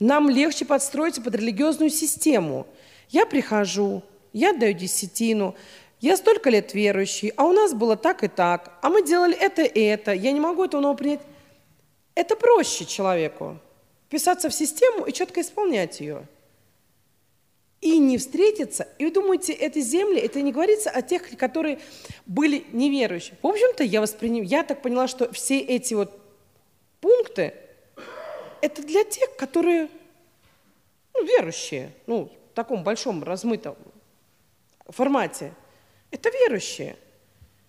[0.00, 2.66] Нам легче подстроиться под религиозную систему.
[3.08, 5.54] Я прихожу, я даю десятину,
[6.00, 9.62] я столько лет верующий, а у нас было так и так, а мы делали это
[9.62, 11.20] и это, я не могу этого нового принять.
[12.16, 13.58] Это проще человеку
[14.06, 16.26] вписаться в систему и четко исполнять ее.
[17.82, 18.88] И не встретиться.
[18.98, 21.78] И вы думаете, этой земли, это не говорится о тех, которые
[22.24, 23.36] были неверующие.
[23.42, 26.18] В общем-то, я, восприним, я так поняла, что все эти вот
[27.02, 27.52] пункты,
[28.62, 29.90] это для тех, которые
[31.12, 33.76] ну, верующие, ну, в таком большом, размытом
[34.88, 35.52] формате.
[36.10, 36.96] Это верующие.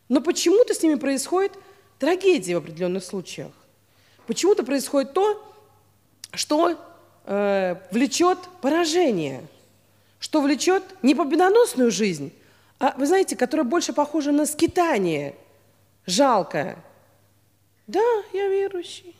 [0.07, 1.51] Но почему-то с ними происходит
[1.99, 3.51] трагедия в определенных случаях
[4.27, 5.43] почему-то происходит то,
[6.33, 6.77] что
[7.25, 9.43] э, влечет поражение,
[10.19, 12.33] что влечет не победоносную жизнь,
[12.79, 15.35] а вы знаете, которое больше похоже на скитание,
[16.05, 16.77] жалкое.
[17.87, 19.15] Да, я верующий.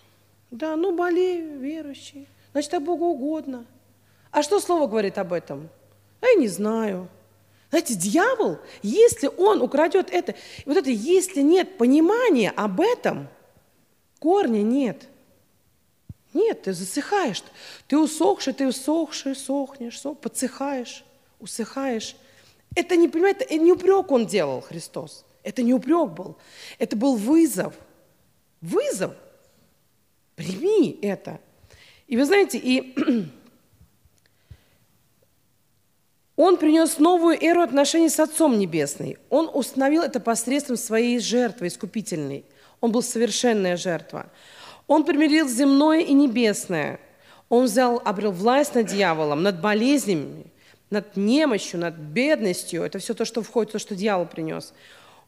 [0.52, 2.28] Да, ну болею, верующий.
[2.52, 3.66] Значит, это Богу угодно.
[4.32, 5.70] А что Слово говорит об этом?
[6.22, 7.08] А я не знаю.
[7.70, 13.28] Знаете, дьявол, если он украдет это, вот это, если нет понимания об этом,
[14.20, 15.08] корня нет.
[16.34, 17.44] Нет, ты засыхаешь.
[17.88, 21.04] Ты усохший, ты усохший, сохнешь, сох, подсыхаешь,
[21.40, 22.16] усыхаешь.
[22.76, 25.26] Это не, понимаете, это не упрек он делал, Христос.
[25.44, 26.38] Это не упрек был.
[26.78, 27.74] Это был вызов.
[28.62, 29.14] Вызов.
[30.36, 31.40] Прими это.
[32.08, 33.32] И вы знаете, и
[36.38, 39.16] Он принес новую эру отношений с Отцом Небесным.
[39.32, 42.46] Он установил это посредством своей жертвы искупительной.
[42.82, 44.28] Он был совершенная жертва.
[44.88, 47.00] Он примирил земное и небесное.
[47.50, 50.46] Он взял, обрел власть над дьяволом, над болезнями,
[50.90, 52.84] над немощью, над бедностью.
[52.84, 54.74] Это все то, что входит, то, что дьявол принес.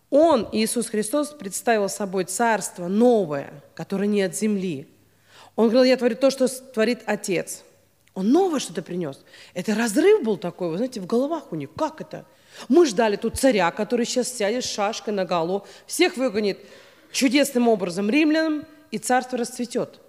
[0.10, 4.88] Он, Иисус Христос, представил собой царство новое, которое не от земли.
[5.56, 7.64] Он говорил, я творю то, что творит Отец–
[8.20, 9.24] он новое что-то принес.
[9.54, 11.70] Это разрыв был такой, вы знаете, в головах у них.
[11.74, 12.26] Как это?
[12.68, 16.60] Мы ждали тут царя, который сейчас сядет шашкой на голову, всех выгонит
[17.12, 20.00] чудесным образом римлянам, и царство расцветет.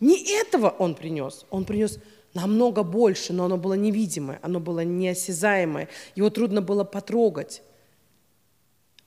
[0.00, 1.46] Не этого он принес.
[1.50, 1.98] Он принес
[2.34, 5.88] намного больше, но оно было невидимое, оно было неосязаемое.
[6.14, 7.62] Его трудно было потрогать.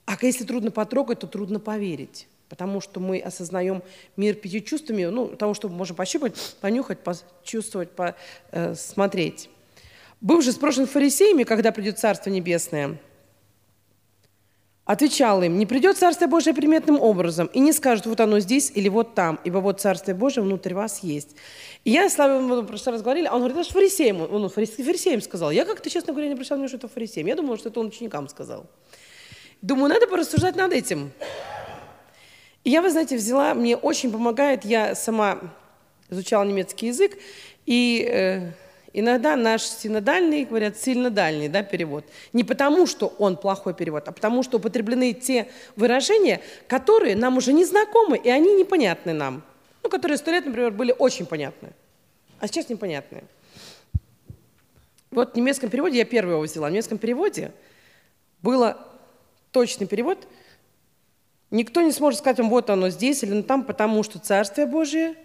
[0.04, 3.82] А если трудно потрогать, то трудно поверить потому что мы осознаем
[4.16, 7.90] мир пятью чувствами, ну, того, что мы можем пощупать, понюхать, почувствовать,
[8.50, 9.48] посмотреть.
[10.20, 12.98] Был же спрошен фарисеями, когда придет Царство Небесное,
[14.90, 18.88] отвечал им, не придет Царство Божие приметным образом, и не скажет, вот оно здесь или
[18.88, 21.36] вот там, ибо вот Царство Божие внутри вас есть.
[21.84, 24.48] И я с вами в прошлый раз говорили, а он говорит, это же фарисеям, он
[24.48, 25.52] фарисеям сказал.
[25.52, 27.28] Я как-то, честно говоря, не обращал внимания, что это фарисеям.
[27.28, 28.66] Я думала, что это он ученикам сказал.
[29.62, 31.12] Думаю, надо порассуждать над этим.
[32.64, 35.38] И я, вы знаете, взяла, мне очень помогает, я сама
[36.10, 37.16] изучала немецкий язык,
[37.64, 38.50] и э,
[38.92, 42.04] иногда наш синодальный, говорят, сильнодальный да, перевод.
[42.32, 47.52] Не потому, что он плохой перевод, а потому, что употреблены те выражения, которые нам уже
[47.52, 49.42] не знакомы, и они непонятны нам.
[49.82, 51.70] Ну, которые сто лет, например, были очень понятны,
[52.38, 53.24] а сейчас непонятны.
[55.10, 57.52] Вот в немецком переводе, я первый его взяла, в немецком переводе
[58.42, 58.78] было
[59.52, 60.18] точный перевод–
[61.50, 65.16] Никто не сможет сказать вам, вот оно здесь или там, потому что Царствие Божие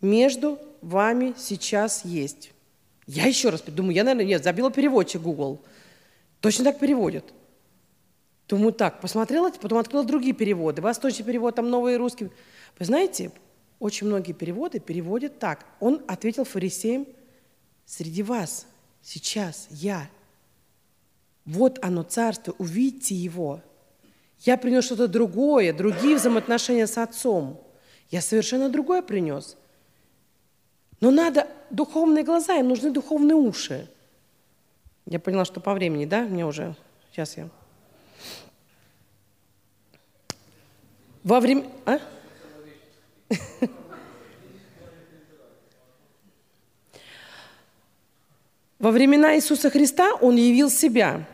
[0.00, 2.52] между вами сейчас есть.
[3.12, 5.60] Я еще раз думаю, я, наверное, нет, забила переводчик Google.
[6.38, 7.24] Точно так переводят.
[8.46, 10.80] Думаю, так, посмотрела, потом открыла другие переводы.
[10.80, 12.30] Восточный перевод, там новые русские.
[12.78, 13.32] Вы знаете,
[13.80, 15.66] очень многие переводы переводят так.
[15.80, 17.04] Он ответил фарисеям,
[17.84, 18.68] среди вас
[19.02, 20.08] сейчас я.
[21.44, 23.60] Вот оно, царство, увидьте его.
[24.38, 27.60] Я принес что-то другое, другие взаимоотношения с отцом.
[28.08, 29.56] Я совершенно другое принес.
[31.00, 33.88] Но надо духовные глаза, им нужны духовные уши.
[35.06, 36.22] Я поняла, что по времени, да?
[36.22, 36.74] Мне уже...
[37.10, 37.48] Сейчас я...
[41.24, 41.64] Во время...
[41.86, 41.98] А?
[48.78, 51.26] Во времена Иисуса Христа Он явил себя,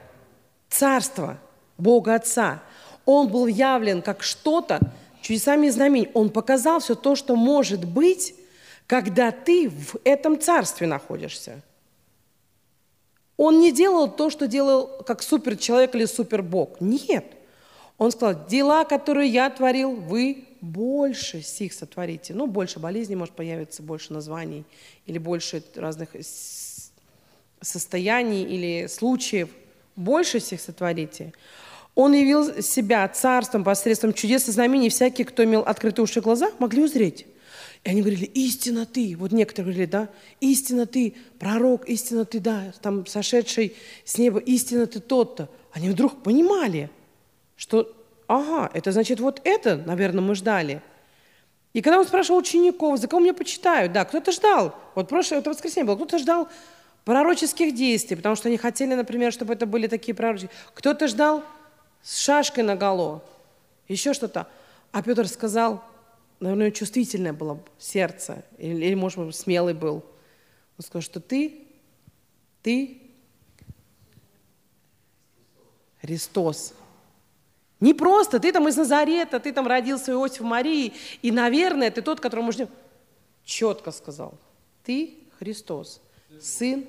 [0.68, 1.38] Царство,
[1.78, 2.62] Бога Отца–
[3.06, 4.80] он был явлен как что-то,
[5.22, 6.10] чудесами и знамениями.
[6.12, 8.34] Он показал все то, что может быть,
[8.86, 11.62] когда ты в этом царстве находишься.
[13.36, 16.80] Он не делал то, что делал как суперчеловек или супербог.
[16.80, 17.24] Нет.
[17.98, 22.34] Он сказал, дела, которые я творил, вы больше сих сотворите.
[22.34, 24.64] Ну, больше болезней может появиться, больше названий
[25.06, 26.10] или больше разных
[27.60, 29.50] состояний или случаев.
[29.96, 31.32] Больше всех сотворите.
[31.94, 34.90] Он явил себя царством посредством чудес и знамений.
[34.90, 37.26] Всякие, кто имел открытые уши и глаза, могли узреть.
[37.84, 39.16] И они говорили, истина ты.
[39.16, 40.08] Вот некоторые говорили, да,
[40.40, 45.48] истина ты, пророк, истина ты, да, там сошедший с неба, истина ты тот-то.
[45.72, 46.90] Они вдруг понимали,
[47.56, 47.94] что,
[48.26, 50.82] ага, это значит вот это, наверное, мы ждали.
[51.72, 55.50] И когда он спрашивал учеников, за кого меня почитают, да, кто-то ждал, вот прошлое, это
[55.50, 56.48] воскресенье было, кто-то ждал
[57.04, 60.50] пророческих действий, потому что они хотели, например, чтобы это были такие пророческие.
[60.74, 61.44] Кто-то ждал
[62.02, 63.22] с шашкой наголо,
[63.88, 64.48] еще что-то.
[64.90, 65.84] А Петр сказал,
[66.40, 70.04] наверное, чувствительное было сердце, или, или, может быть, смелый был.
[70.78, 71.66] Он сказал, что ты,
[72.62, 73.00] ты
[76.00, 76.74] Христос.
[77.80, 82.20] Не просто ты там из Назарета, ты там родился Иосиф Марии, и, наверное, ты тот,
[82.20, 82.68] которому ждем.
[83.44, 84.34] Четко сказал,
[84.82, 86.00] ты Христос,
[86.40, 86.86] Сын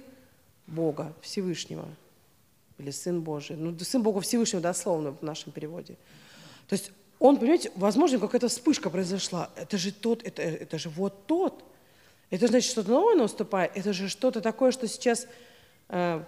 [0.65, 1.87] Бога Всевышнего.
[2.77, 3.55] или Сын Божий.
[3.55, 5.95] Ну, Сын Бога Всевышнего дословно в нашем переводе.
[6.67, 9.49] То есть он, понимаете, возможно, какая-то вспышка произошла.
[9.55, 11.63] Это же тот, это, это же вот тот.
[12.29, 13.71] Это значит, что-то новое наступает.
[13.75, 15.27] Это же что-то такое, что сейчас...
[15.89, 16.23] Э,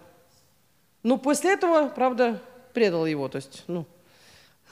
[1.04, 2.42] ну, после этого, правда,
[2.74, 3.28] предал его.
[3.30, 3.86] То есть, ну,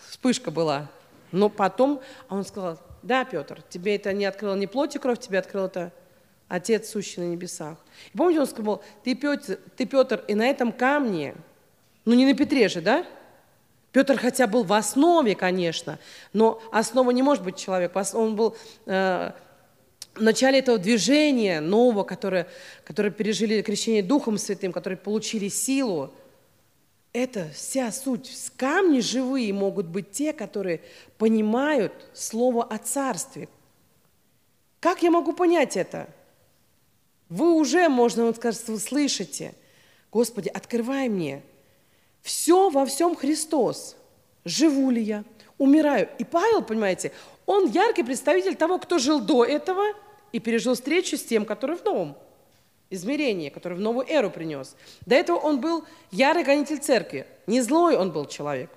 [0.08, 0.90] вспышка была.
[1.32, 5.40] Но потом он сказал, да, Петр, тебе это не открыло не плоть и кровь, тебе
[5.40, 5.92] открыл это
[6.48, 7.78] Отец, сущий на небесах.
[8.14, 11.36] И помните, он сказал, ты Петр, ты, Петр, и на этом камне,
[12.06, 13.06] ну не на Петре же, да?
[13.92, 15.98] Петр хотя был в основе, конечно,
[16.34, 17.94] но основа не может быть человек.
[18.14, 19.32] Он был э,
[20.14, 22.48] в начале этого движения нового, которое,
[22.84, 26.12] которое пережили крещение Духом Святым, которые получили силу.
[27.14, 28.32] Это вся суть.
[28.58, 30.82] Камни живые могут быть те, которые
[31.18, 33.50] понимают слово о царстве.
[34.80, 36.08] Как я могу понять это?
[37.30, 39.54] Вы уже, можно вот сказать, вы слышите,
[40.12, 41.42] Господи, открывай мне.
[42.28, 43.96] Все во всем Христос.
[44.44, 45.24] Живу ли я?
[45.58, 46.10] Умираю.
[46.20, 47.14] И Павел, понимаете,
[47.46, 49.82] он яркий представитель того, кто жил до этого
[50.34, 52.18] и пережил встречу с тем, который в новом
[52.90, 54.76] измерении, который в новую эру принес.
[55.06, 57.26] До этого он был ярый гонитель церкви.
[57.48, 58.72] Не злой он был человек.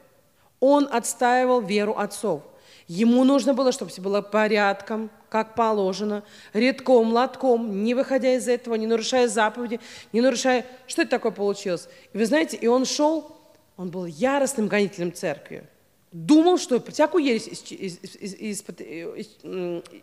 [0.61, 2.43] Он отстаивал веру отцов.
[2.87, 8.77] Ему нужно было, чтобы все было порядком, как положено, редком, лотком, не выходя из этого,
[8.77, 9.81] не нарушая заповеди,
[10.13, 10.65] не нарушая...
[10.87, 11.89] Что это такое получилось?
[12.13, 13.40] И вы знаете, и он шел,
[13.81, 15.67] он был яростным гонителем церкви.
[16.13, 19.37] Думал, что всякую ересь из, из, из, из,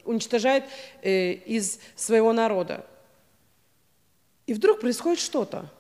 [0.04, 0.63] уничтожает
[1.04, 2.88] э, из своего народа.
[4.48, 5.72] И вдруг происходит что-то.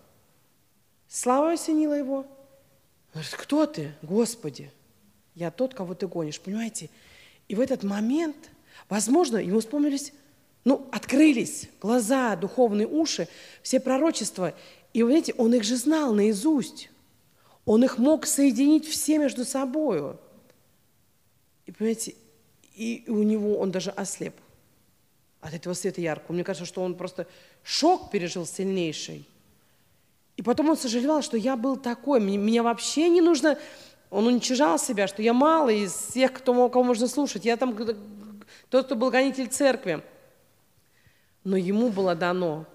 [1.07, 2.17] Слава осенила его.
[2.17, 2.25] Он
[3.13, 4.71] говорит, кто ты, Господи?
[5.33, 6.91] Я тот, кого ты гонишь, понимаете?
[7.47, 8.51] И в этот момент,
[8.89, 10.13] возможно, ему вспомнились,
[10.65, 13.27] ну, открылись глаза, духовные уши,
[13.63, 14.53] все пророчества.
[14.93, 16.91] И, вы знаете, он их же знал наизусть.
[17.67, 20.15] Он их мог соединить все между собой.
[21.65, 22.15] И, понимаете,
[22.73, 24.33] и у него он даже ослеп
[25.41, 26.33] от этого света яркого.
[26.33, 27.27] Мне кажется, что он просто
[27.63, 29.27] шок пережил сильнейший.
[30.37, 32.21] И потом он сожалел, что я был такой.
[32.21, 33.59] Меня вообще не нужно
[34.09, 37.43] он уничижал себя, что я малый из всех, кто, кого можно слушать.
[37.43, 37.75] Я там
[38.69, 40.01] тот, кто был гонитель церкви.
[41.43, 42.65] Но ему было дано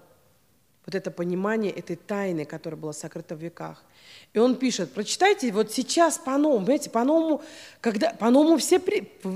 [0.85, 3.83] вот это понимание этой тайны, которая была сокрыта в веках.
[4.33, 7.41] И он пишет, прочитайте вот сейчас по-новому, понимаете, по-новому,
[7.81, 8.81] когда, по-новому все,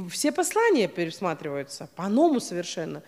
[0.10, 3.03] все послания пересматриваются, по-новому совершенно.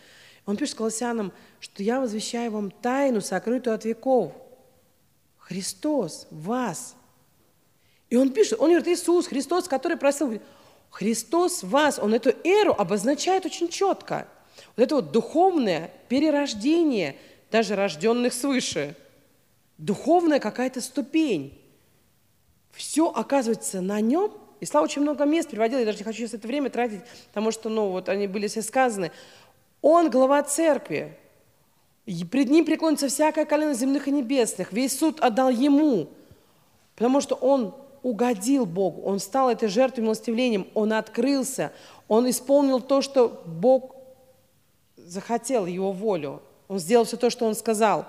[0.45, 4.33] Он пишет Колоссянам, что я возвещаю вам тайну, сокрытую от веков.
[5.37, 6.95] Христос вас–
[8.09, 10.41] и он пишет, он говорит, Иисус, Христос, который просил,
[10.89, 14.27] Христос вас, он эту эру обозначает очень четко.
[14.75, 17.15] Вот это вот духовное перерождение,
[17.51, 18.95] даже рожденных свыше,
[19.79, 21.59] духовная какая-то ступень.
[22.71, 24.31] Все оказывается на нем.
[24.59, 27.51] И Слава очень много мест приводила, я даже не хочу сейчас это время тратить, потому
[27.51, 29.11] что, ну, вот они были все сказаны.
[29.81, 31.17] Он глава церкви.
[32.05, 34.73] И пред ним преклонится всякое колено земных и небесных.
[34.73, 36.09] Весь суд отдал ему,
[36.95, 41.71] потому что он угодил Богу, он стал этой жертвой милостивлением, он открылся,
[42.07, 43.95] он исполнил то, что Бог
[44.97, 46.41] захотел, его волю.
[46.67, 48.05] Он сделал все то, что он сказал.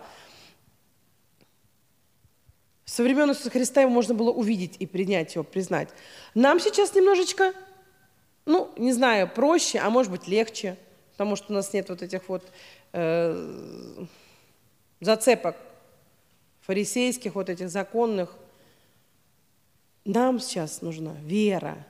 [2.90, 5.90] Со времен Иисуса Христа его можно было увидеть и принять его, признать.
[6.34, 7.52] Нам сейчас немножечко,
[8.46, 10.76] ну, не знаю, проще, а может быть легче,
[11.12, 12.42] потому что у нас нет вот этих вот
[12.92, 14.04] э,
[15.00, 15.56] зацепок
[16.62, 18.36] фарисейских, вот этих законных–
[20.04, 21.86] нам сейчас нужна вера.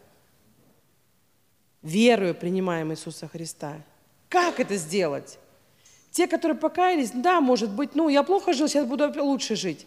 [1.81, 3.81] Верою принимаем Иисуса Христа.
[4.29, 5.39] Как это сделать?
[6.11, 9.87] Те, которые покаялись, да, может быть, ну, я плохо жил, сейчас буду лучше жить.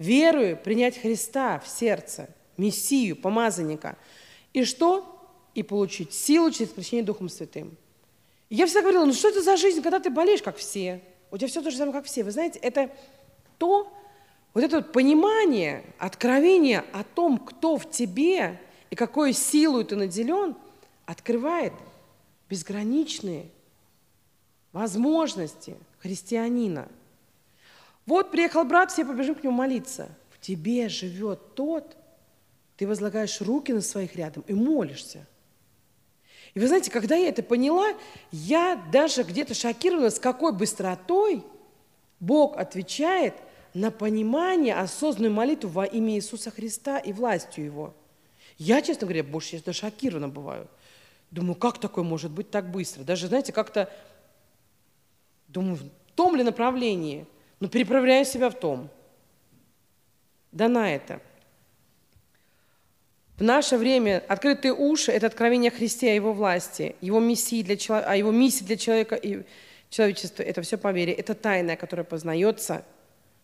[0.00, 3.98] Верую принять Христа в сердце, Мессию, помазанника.
[4.54, 5.28] И что?
[5.54, 7.76] И получить силу через крещение Духом Святым.
[8.48, 11.02] И я всегда говорила, ну что это за жизнь, когда ты болеешь, как все?
[11.30, 12.24] У тебя все то же самое, как все.
[12.24, 12.90] Вы знаете, это
[13.58, 13.92] то,
[14.54, 18.58] вот это вот понимание, откровение о том, кто в тебе
[18.88, 20.56] и какой силой ты наделен,
[21.04, 21.74] открывает
[22.48, 23.50] безграничные
[24.72, 26.88] возможности христианина.
[28.10, 30.08] Вот приехал брат, все побежим к нему молиться.
[30.30, 31.96] В тебе живет тот,
[32.76, 35.26] ты возлагаешь руки на своих рядом и молишься.
[36.54, 37.86] И вы знаете, когда я это поняла,
[38.32, 41.44] я даже где-то шокирована, с какой быстротой
[42.18, 43.34] Бог отвечает–
[43.74, 47.94] на понимание, осознанную молитву во имя Иисуса Христа и властью Его.
[48.58, 50.68] Я, честно говоря, больше честно шокирована бываю.
[51.30, 53.04] Думаю, как такое может быть так быстро?
[53.04, 53.88] Даже, знаете, как-то,
[55.48, 55.84] думаю, в
[56.16, 57.26] том ли направлении,
[57.60, 58.88] ну, но переправляю себя в том.
[60.50, 61.20] Дана это.
[63.36, 68.16] В наше время открытые уши– это откровение Христе о Его власти, Его миссии для, о
[68.16, 69.44] Его миссии для человека и
[69.88, 70.42] человечества.
[70.42, 71.12] Это все по вере.
[71.12, 72.84] Это тайна, которая познается–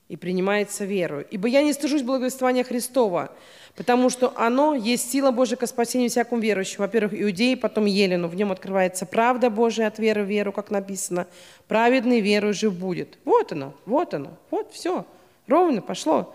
[0.09, 1.27] и принимается верою.
[1.31, 3.33] Ибо я не стыжусь благовествования Христова,
[3.75, 6.85] потому что оно есть сила Божия ко спасению всякому верующему.
[6.85, 8.29] Во-первых, иудеи, потом елену.
[8.29, 11.27] В нем открывается правда Божия от веры в веру, как написано.
[11.67, 13.19] Праведный веру жив будет.
[13.25, 15.05] Вот оно, вот оно, вот все.
[15.49, 16.35] Ровно пошло.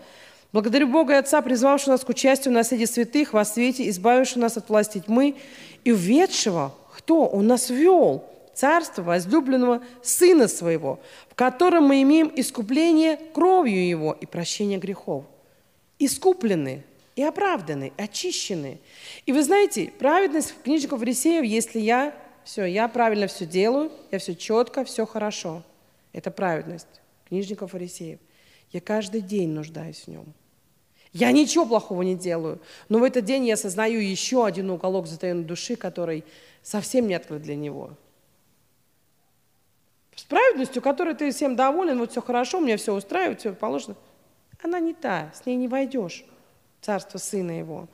[0.52, 4.58] Благодарю Бога и Отца, призвавшего нас к участию в наследии святых во свете, избавившего нас
[4.58, 5.36] от власти тьмы
[5.84, 8.24] и введшего, кто Он нас ввел,
[8.62, 15.24] царство возлюбленного Сына Своего, в котором мы имеем искупление кровью Его и прощение грехов.
[15.98, 16.84] Искуплены
[17.16, 18.78] и оправданы, очищены.
[19.26, 24.36] И вы знаете, праведность книжников фарисеев, если я, все, я правильно все делаю, я все
[24.36, 25.64] четко, все хорошо.
[26.12, 26.86] Это праведность
[27.28, 28.20] книжников фарисеев.
[28.70, 30.26] Я каждый день нуждаюсь в нем.
[31.12, 35.42] Я ничего плохого не делаю, но в этот день я осознаю еще один уголок затаенной
[35.42, 36.22] души, который
[36.62, 37.96] совсем не открыт для него.
[40.14, 43.96] С праведностью, которой ты всем доволен, вот все хорошо, мне все устраивает, все положено,
[44.62, 46.24] она не та, с ней не войдешь
[46.82, 47.88] царство Сына Его.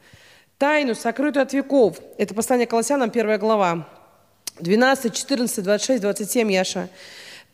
[0.56, 2.00] Тайну, сокрытую от веков.
[2.16, 3.86] Это послание Колоссянам, первая глава.
[4.58, 6.88] 12, 14, 26, 27, Яша.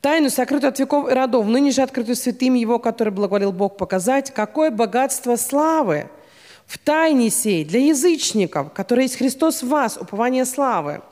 [0.01, 4.33] Тайну, сокрытую от веков и родов, ныне же открытую святым Его, который благоволил Бог показать,
[4.33, 6.09] какое богатство славы
[6.67, 11.03] в тайне сей для язычников, который есть Христос в вас, упование славы.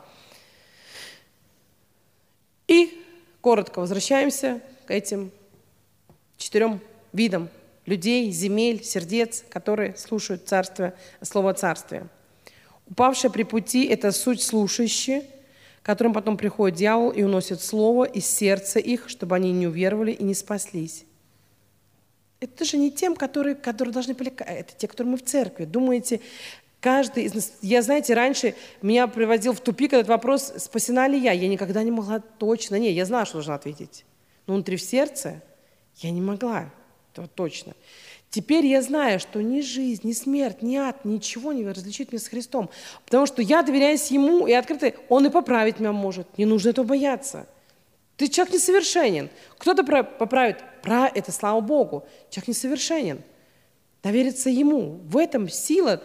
[2.68, 3.01] И
[3.42, 5.30] коротко возвращаемся к этим
[6.38, 6.80] четырем
[7.12, 7.50] видам
[7.84, 12.06] людей, земель, сердец, которые слушают царство, слово царствия.
[12.88, 15.24] Упавшие при пути– это суть слушающие,
[15.82, 20.22] которым потом приходит дьявол и уносит слово из сердца их, чтобы они не уверовали и
[20.22, 21.04] не спаслись.
[22.38, 24.32] Это же не тем, которые, которые должны были...
[24.38, 25.64] Это те, которые мы в церкви.
[25.64, 26.20] Думаете,
[26.82, 27.52] каждый из нас...
[27.62, 31.32] Я, знаете, раньше меня приводил в тупик этот вопрос, спасена ли я.
[31.32, 32.78] Я никогда не могла точно...
[32.78, 34.04] Не, я знала, что должна ответить.
[34.46, 35.40] Но внутри в сердце
[35.96, 36.70] я не могла.
[37.12, 37.74] Это точно.
[38.30, 42.28] Теперь я знаю, что ни жизнь, ни смерть, ни ад, ничего не различит меня с
[42.28, 42.70] Христом.
[43.04, 46.38] Потому что я доверяюсь Ему и открыто, Он и поправить меня может.
[46.38, 47.46] Не нужно этого бояться.
[48.16, 49.30] Ты человек несовершенен.
[49.58, 50.58] Кто-то поправит.
[50.82, 52.06] Про это слава Богу.
[52.30, 53.20] Человек несовершенен.
[54.02, 55.00] Довериться Ему.
[55.04, 56.02] В этом сила.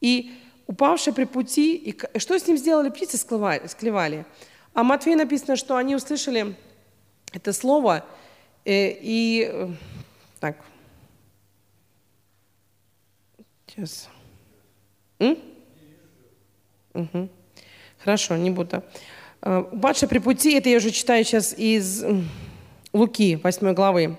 [0.00, 0.32] И
[0.66, 4.24] упавшие при пути, и что с ним сделали птицы склевали?
[4.72, 6.54] А Матфея написано, что они услышали
[7.32, 8.04] это слово,
[8.64, 9.68] э, и э,
[10.38, 10.56] так,
[13.70, 14.08] Сейчас.
[15.20, 15.38] М?
[16.94, 17.28] Угу.
[17.98, 18.82] Хорошо, не буду.
[19.42, 22.04] Упадший при пути, это я уже читаю сейчас из
[22.92, 24.18] Луки, 8 главы.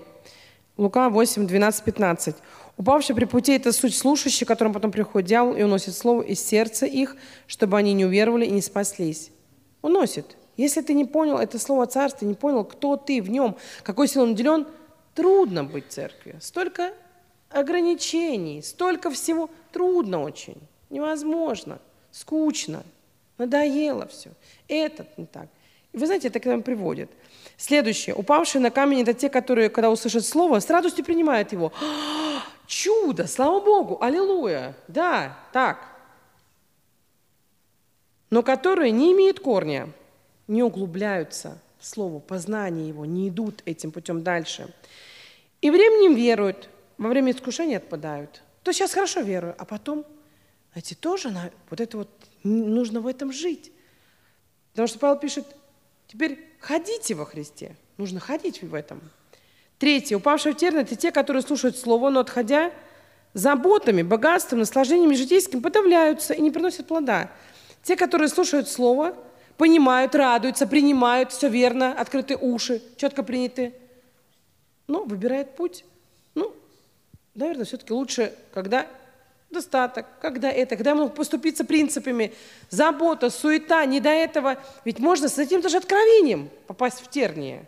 [0.78, 2.36] Лука 8, 12, 15.
[2.76, 6.86] Упавший при пути– это суть слушающих, которым потом приходит дьявол и уносит слово из сердца
[6.86, 7.16] их,
[7.46, 9.30] чтобы они не уверовали и не спаслись.
[9.82, 10.36] Уносит.
[10.56, 14.24] Если ты не понял это слово царства, не понял, кто ты в нем, какой силой
[14.24, 14.66] он наделен,
[15.14, 16.36] трудно быть в церкви.
[16.40, 16.92] Столько
[17.50, 19.50] ограничений, столько всего.
[19.72, 20.56] Трудно очень,
[20.90, 21.78] невозможно,
[22.10, 22.82] скучно,
[23.38, 24.30] надоело все.
[24.68, 25.48] Этот не так.
[25.92, 27.10] И вы знаете, это к нам приводит.
[27.56, 28.14] Следующее.
[28.14, 31.72] Упавшие на камень– это те, которые, когда услышат слово, с радостью принимают его.
[31.80, 32.31] «А,
[32.72, 33.26] чудо!
[33.26, 33.98] Слава Богу!
[34.00, 34.74] Аллилуйя!
[34.88, 35.86] Да, так.
[38.30, 39.90] Но которые не имеют корня,
[40.48, 44.74] не углубляются в слово, познание его, не идут этим путем дальше.
[45.60, 48.42] И временем веруют, во время искушения отпадают.
[48.62, 50.06] То сейчас хорошо верую, а потом,
[50.72, 52.08] знаете, тоже на, вот это вот
[52.42, 53.70] нужно в этом жить.
[54.70, 55.44] Потому что Павел пишет,
[56.06, 59.02] теперь ходите во Христе, нужно ходить в этом.
[59.82, 62.70] Третье, упавшие в терн– это те, которые слушают Слово, но отходя
[63.34, 67.32] заботами, богатством, наслаждениями житейским подавляются и не приносят плода.
[67.82, 69.16] Те, которые слушают Слово,
[69.56, 73.74] понимают, радуются, принимают, все верно, открытые уши, четко приняты,
[74.86, 75.84] но выбирают путь
[77.34, 78.86] наверное, все-таки лучше, когда
[79.50, 82.32] достаток, когда это, когда я могу поступиться принципами,
[82.70, 84.58] забота, суета, не до этого.
[84.84, 87.66] Ведь можно с этим даже откровением попасть в терние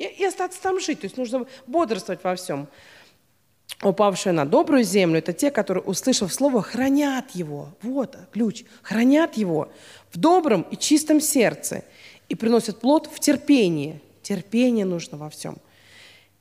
[0.00, 1.00] и, и остаться там жить.
[1.00, 2.66] То есть нужно бодрствовать во всем.
[3.82, 7.68] Упавшие на добрую землю– это те, которые, услышав слово, хранят его.
[7.82, 8.64] Вот ключ.
[8.82, 9.70] Хранят его
[10.10, 11.84] в добром и чистом сердце
[12.28, 14.00] и приносят плод в терпении.
[14.22, 15.56] Терпение нужно во всем–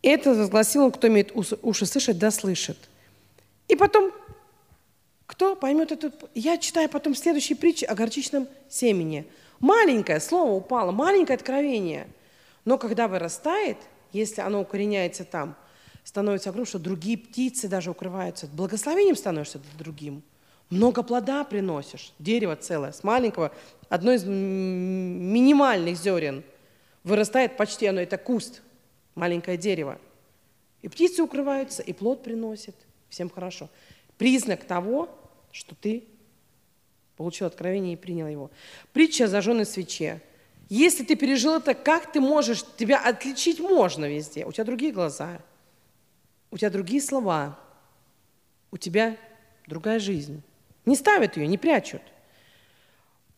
[0.01, 2.78] это возгласил он, кто имеет уши слышать, да слышит.
[3.68, 4.12] И потом,
[5.26, 6.12] кто поймет это?
[6.34, 9.28] Я читаю потом следующие притчи о горчичном семени.
[9.60, 12.07] Маленькое слово упало, маленькое откровение.
[12.66, 13.78] Но когда вырастает,
[14.12, 15.55] если оно укореняется там,
[16.03, 18.47] становится огромным, что другие птицы даже укрываются.
[18.47, 20.24] Благословением становишься другим.
[20.70, 22.14] много плода приносишь.
[22.20, 23.51] Дерево целое, с маленького,
[23.89, 26.43] одно из минимальных зерен
[27.03, 28.62] вырастает почти, оно это куст,
[29.16, 29.99] маленькое дерево.
[30.82, 32.76] И птицы укрываются, и плод приносит.
[33.10, 33.70] Всем хорошо.
[34.18, 35.10] Признак того,
[35.51, 36.03] что ты
[37.18, 38.51] получил откровение и принял его.
[38.93, 40.22] Притча о зажженной свече.
[40.70, 44.45] Если ты пережил это, как ты можешь, тебя отличить можно везде.
[44.45, 45.39] У тебя другие глаза,
[46.51, 47.59] у тебя другие слова,
[48.72, 49.17] у тебя
[49.65, 50.43] другая жизнь.
[50.86, 52.01] Не ставят ее, не прячут.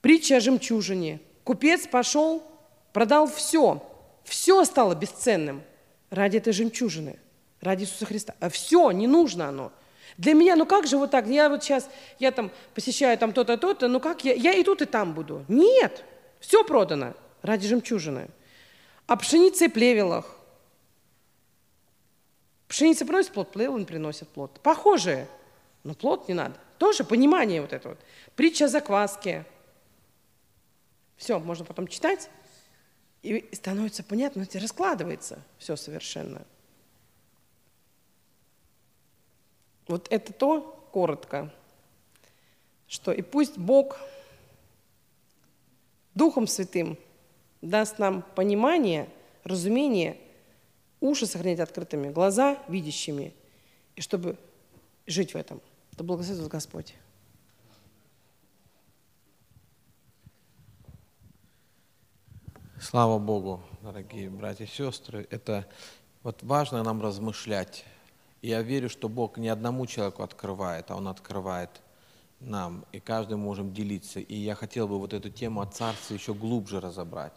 [0.01, 1.21] Притча о жемчужине.
[1.45, 2.43] Купец пошел,
[2.91, 3.81] продал все.
[4.25, 5.63] Все стало бесценным
[6.09, 7.17] ради этой жемчужины,
[7.61, 8.35] ради Иисуса Христа.
[8.39, 9.71] А все, не нужно оно.
[10.17, 11.27] Для меня, ну как же вот так?
[11.27, 14.81] Я вот сейчас, я там посещаю там то-то, то-то, ну как я, я и тут,
[14.81, 15.45] и там буду.
[15.47, 16.03] Нет,
[16.41, 18.27] все продано ради жемчужины.
[19.07, 20.25] А пшеница и плевелах.
[22.67, 24.59] Пшеница приносит плод, плевел приносит плод.
[24.61, 25.27] Похожие,
[25.83, 26.55] но плод не надо.
[26.77, 27.99] Тоже понимание вот это вот.
[28.35, 29.45] Притча о закваске.
[31.15, 32.29] Все, можно потом читать,
[33.21, 36.41] и становится понятно, раскладывается все совершенно.
[39.87, 41.53] Вот это то, коротко,
[42.87, 43.99] что и пусть Бог
[46.13, 46.97] Духом Святым
[47.61, 49.09] даст нам понимание,
[49.43, 50.17] разумение,
[50.99, 53.33] уши сохранить открытыми, глаза видящими,
[53.95, 54.37] и чтобы
[55.07, 55.61] жить в этом.
[55.93, 56.95] Да благословит вас Господь.
[62.79, 65.27] Слава Богу, дорогие братья и сестры.
[65.29, 65.67] Это
[66.23, 67.85] вот важно нам размышлять.
[68.41, 71.69] Я верю, что Бог не одному человеку открывает, а Он открывает
[72.41, 74.19] нам, и каждый можем делиться.
[74.19, 77.33] И я хотел бы вот эту тему о царстве еще глубже разобрать,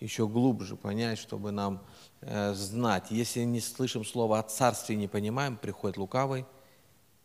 [0.00, 1.84] еще глубже понять, чтобы нам
[2.20, 3.10] э, знать.
[3.10, 6.46] Если не слышим слово о царстве и не понимаем, приходит лукавый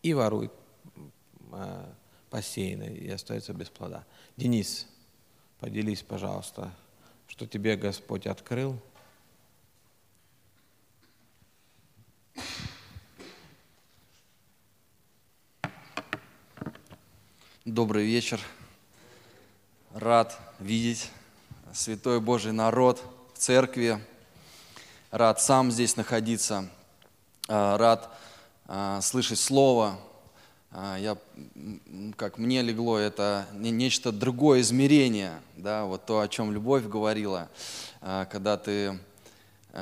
[0.02, 0.52] и ворует
[1.52, 1.86] э,
[2.30, 4.06] посеянное и остается без плода.
[4.38, 4.88] Денис,
[5.60, 6.72] поделись, пожалуйста,
[7.28, 8.76] что тебе Господь открыл.
[17.72, 18.42] Добрый вечер.
[19.94, 21.12] Рад видеть
[21.72, 23.00] святой Божий народ
[23.36, 24.04] в церкви.
[25.12, 26.68] Рад сам здесь находиться.
[27.48, 28.10] А, рад
[28.66, 30.00] а, слышать Слово.
[30.72, 31.16] А, я,
[32.18, 35.40] как мне легло, это нечто другое измерение.
[35.56, 37.50] Да, вот то, о чем Любовь говорила.
[38.02, 38.98] Когда ты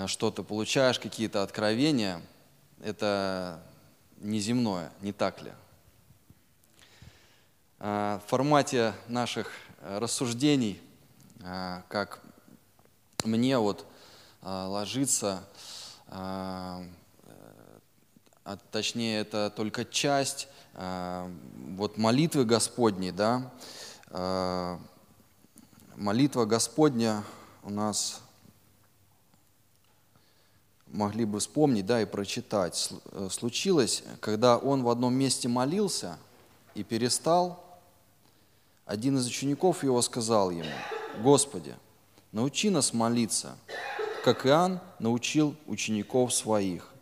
[0.07, 2.21] что-то получаешь, какие-то откровения,
[2.83, 3.61] это
[4.19, 5.53] неземное, не так ли?
[7.79, 9.51] В формате наших
[9.81, 10.81] э, рассуждений,
[11.41, 12.21] э, как
[13.23, 13.85] мне вот
[14.41, 15.43] э, ложится,
[18.71, 23.51] точнее это только часть вот молитвы Господней, да,
[25.97, 27.25] молитва Господня
[27.63, 28.21] у нас
[30.87, 32.93] могли бы вспомнить, да, и прочитать.
[33.29, 36.17] Случилось, когда он в одном месте молился
[36.73, 37.66] и перестал,
[38.87, 40.71] один из учеников его сказал ему,
[41.21, 41.75] «Господи,
[42.31, 43.57] научи нас молиться,
[44.23, 46.93] как Иоанн научил учеников своих».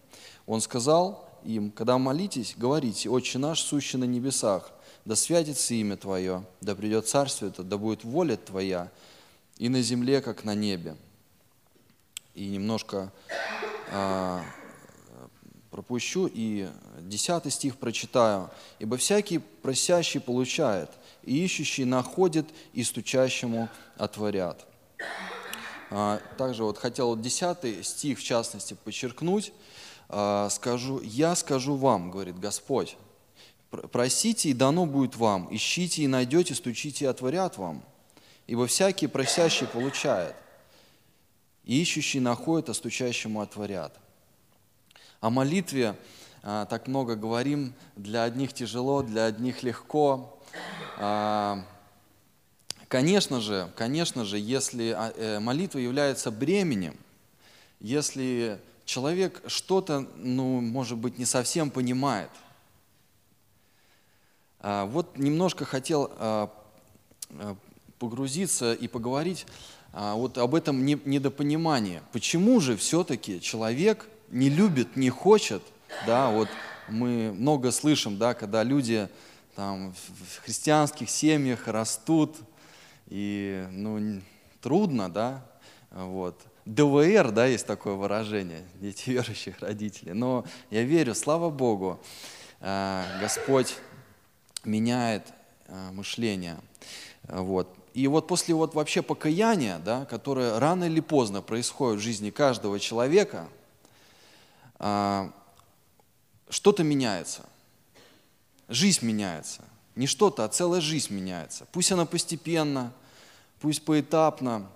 [0.48, 4.72] Он сказал им, когда молитесь, говорите, «Отче наш, сущий на небесах,
[5.06, 8.90] да святится имя Твое, да придет Царствие Это, да будет воля Твоя
[9.58, 10.98] и на земле, как на небе».
[12.34, 13.12] И немножко
[13.92, 14.44] а,
[15.70, 16.68] пропущу и
[17.00, 18.50] десятый стих прочитаю.
[18.80, 20.90] «Ибо всякий просящий получает,
[21.26, 24.66] и ищущий находит, и стучащему отворят».
[25.92, 29.54] А, также вот хотел вот 10 стих в частности подчеркнуть.
[30.10, 32.98] А, скажу, «Я скажу вам,— говорит Господь,—
[33.92, 37.84] просите, и дано будет вам, ищите, и найдете, стучите, и отворят вам.
[38.48, 40.36] Ибо всякий просящий получает,
[41.64, 44.00] и ищущий находит, а стучащему отворят».
[45.22, 45.96] О молитве
[46.44, 50.35] а, так много говорим, для одних тяжело, для одних легко.
[50.98, 51.64] А,
[52.88, 56.98] конечно же, конечно же, если а, э, молитва является бременем,
[57.80, 62.30] если человек что-то, ну, может быть, не совсем понимает,
[64.60, 66.52] а, вот немножко хотел
[68.00, 69.46] погрузиться и поговорить
[69.94, 72.02] вот об этом недопонимании.
[72.12, 75.64] Почему же все-таки человек не любит, не хочет,
[76.06, 76.50] да, вот
[76.90, 79.10] мы много слышим, да, когда люди
[79.56, 82.36] там в христианских семьях растут,
[83.08, 84.22] и, ну,
[84.62, 85.46] трудно, да,
[85.92, 86.40] вот.
[86.66, 90.14] ДВР, да, есть такое выражение, дети верующих родителей.
[90.14, 92.00] Но я верю, слава Богу,
[92.60, 93.78] э, Господь
[94.64, 95.32] меняет
[95.68, 96.58] э, мышление.
[97.24, 97.74] Э, Вот.
[97.94, 102.78] И вот после вот вообще покаяния, да, которое рано или поздно происходит в жизни каждого
[102.78, 103.48] человека,
[104.80, 105.32] а,
[106.50, 107.46] что-то меняется.
[108.68, 109.64] Жизнь меняется.
[109.96, 111.66] Не что-то, а целая жизнь меняется.
[111.72, 112.92] Пусть она постепенно,
[113.60, 114.68] пусть поэтапно,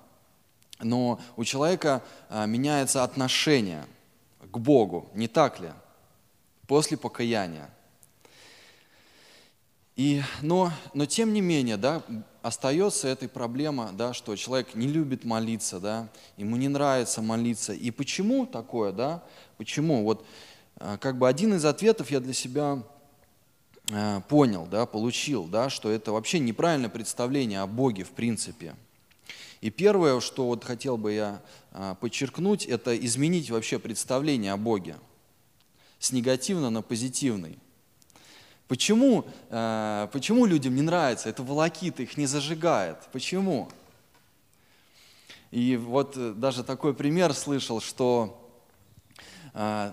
[0.80, 3.86] но у человека а, меняется отношение
[4.52, 5.70] к Богу, не так ли?
[6.68, 7.70] После покаяния.
[9.96, 12.02] И, но, но тем не менее, да,
[12.42, 17.74] остается эта проблема, да, что человек не любит молиться, да, ему не нравится молиться.
[17.74, 19.22] И почему такое, да?
[19.58, 20.06] Почему?
[20.06, 20.26] Вот
[20.78, 22.82] а, как бы один из ответов я для себя
[24.28, 28.76] понял, да, получил, да, что это вообще неправильное представление о Боге в принципе.
[29.62, 34.96] И первое, что вот хотел бы я а, подчеркнуть, это изменить вообще представление о Боге
[36.00, 37.60] с негативного на позитивный.
[38.70, 41.28] Почему, э, почему людям не нравится?
[41.28, 42.98] Это волокита, их не зажигает.
[43.12, 43.68] Почему?
[45.50, 48.54] И вот э, даже такой пример слышал, что
[49.56, 49.92] э,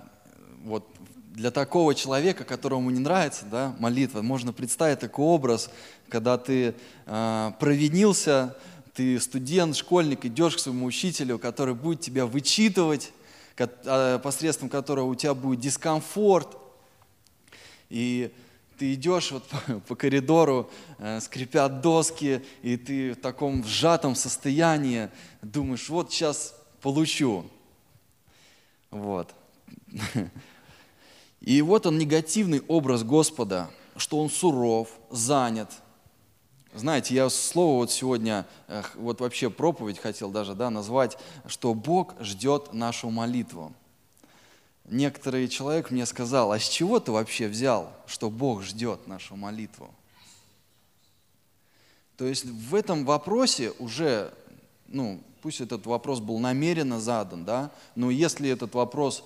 [0.62, 0.86] вот
[1.37, 5.68] для такого человека, которому не нравится да, молитва, можно представить такой образ,
[6.09, 6.74] когда ты
[7.05, 8.57] э, провинился,
[8.95, 13.12] ты студент, школьник, идешь к своему учителю, который будет тебя вычитывать,
[13.55, 16.57] ко- посредством которого у тебя будет дискомфорт.
[17.91, 18.32] И
[18.78, 25.11] ты идешь вот по, по коридору, э, скрипят доски, и ты в таком сжатом состоянии
[25.43, 27.45] думаешь, вот сейчас получу.
[28.91, 29.34] Вот.
[31.41, 35.70] И вот он негативный образ Господа, что он суров, занят.
[36.74, 38.47] Знаете, я слово вот сегодня,
[38.95, 41.16] вот вообще проповедь хотел даже да, назвать,
[41.47, 43.72] что Бог ждет нашу молитву
[44.89, 49.91] некоторый человек мне сказал, а с чего ты вообще взял, что Бог ждет нашу молитву?
[52.16, 54.32] То есть в этом вопросе уже,
[54.89, 59.22] ну, пусть этот вопрос был намеренно задан, да, но если этот вопрос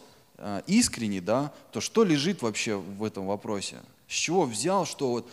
[0.66, 3.78] искренний, да, то что лежит вообще в этом вопросе?
[4.09, 5.30] С чего взял, что вот,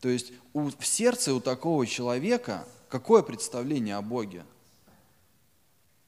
[0.00, 4.44] то есть у, в сердце у такого человека какое представление о Боге?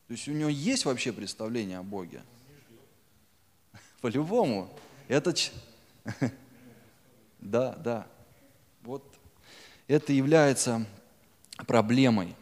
[0.06, 2.22] То есть у него есть вообще представление о Боге?
[4.00, 4.70] По-любому.
[5.08, 5.34] Это...
[7.38, 8.06] Да, да.
[8.82, 9.04] Вот
[9.86, 10.84] это является
[11.66, 12.34] проблемой,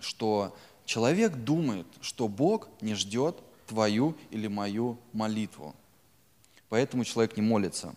[0.00, 0.56] что
[0.86, 3.36] человек думает, что Бог не ждет
[3.66, 5.74] твою или мою молитву.
[6.68, 7.94] Поэтому человек не молится.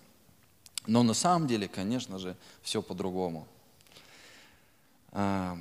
[0.85, 3.47] Но на самом деле, конечно же, все по-другому.
[5.11, 5.57] А,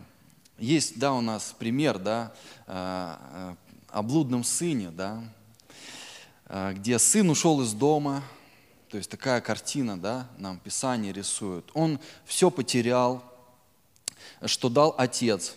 [0.59, 2.33] есть, да, у нас пример, да,
[2.67, 3.57] а,
[3.89, 5.23] о блудном сыне, да,
[6.47, 8.23] а, где сын ушел из дома,
[8.89, 11.71] то есть такая картина, да, нам Писание рисует.
[11.75, 13.23] Он все потерял,
[14.45, 15.55] что дал отец,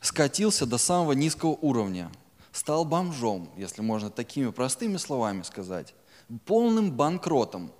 [0.00, 2.10] скатился до самого низкого уровня,
[2.58, 5.94] стал бомжом, если можно такими простыми словами сказать,
[6.44, 7.70] полным банкротом.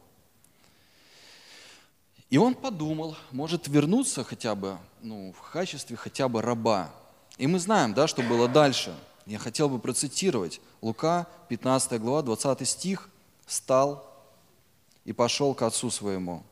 [2.31, 6.91] И он подумал, может вернуться хотя бы, ну, в качестве хотя бы раба.
[7.39, 8.95] И мы знаем, да, что было дальше–
[9.29, 10.59] я хотел бы процитировать.
[10.81, 13.11] Лука, 15 глава, 20 стих.
[13.45, 14.05] «Встал
[15.05, 16.43] и пошел к отцу своему.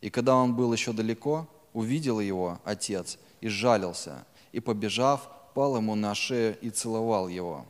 [0.00, 5.94] И когда он был еще далеко, увидел его отец и сжалился, и, побежав, пал ему
[5.94, 7.66] на шею и целовал его».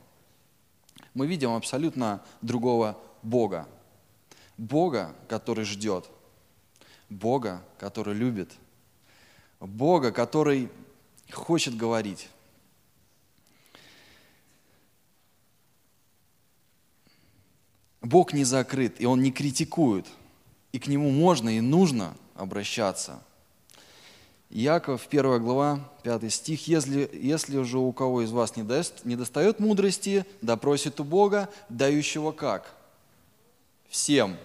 [1.14, 3.68] Мы видим абсолютно другого Бога.
[4.56, 6.08] Бога, который ждет.
[7.08, 8.50] Бога, который любит.
[9.60, 10.70] Бога, который
[11.30, 12.28] хочет говорить.
[18.00, 20.06] Бог не закрыт, и Он не критикует,
[20.72, 23.22] и к Нему можно и нужно обращаться.
[24.52, 26.68] Яков, 1 глава, 5 стих.
[26.68, 31.48] «Если, если же у кого из вас не, даст, не достает мудрости, допросит у Бога,
[31.70, 32.74] дающего как?
[33.88, 34.36] Всем.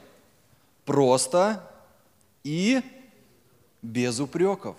[0.85, 1.61] Просто
[2.45, 2.81] и
[3.81, 4.77] без упреков».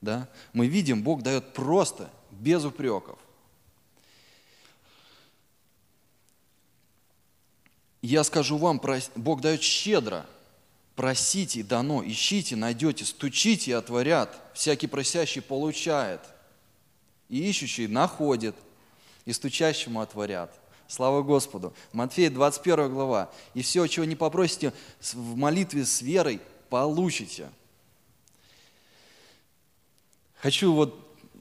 [0.00, 0.28] Да?
[0.52, 3.18] Мы видим, Бог дает просто, без упреков.
[8.02, 8.80] Я скажу вам,
[9.16, 10.26] Бог дает щедро.
[10.96, 14.40] Просите, дано, ищите, найдете, стучите отворят.
[14.54, 16.20] Всякий просящий получает.
[17.28, 18.54] И ищущий находит,
[19.24, 20.54] и стучащему отворят.
[20.86, 21.74] Слава Господу.
[21.92, 23.30] Матфея 21 глава.
[23.54, 24.72] И все, чего не попросите
[25.12, 27.50] в молитве с верой, получите.
[30.36, 31.00] Хочу вот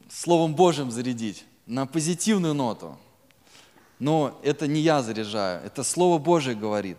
[0.10, 2.98] Словом Божьим зарядить на позитивную ноту.
[4.00, 6.98] Но это не я заряжаю, это Слово Божие говорит.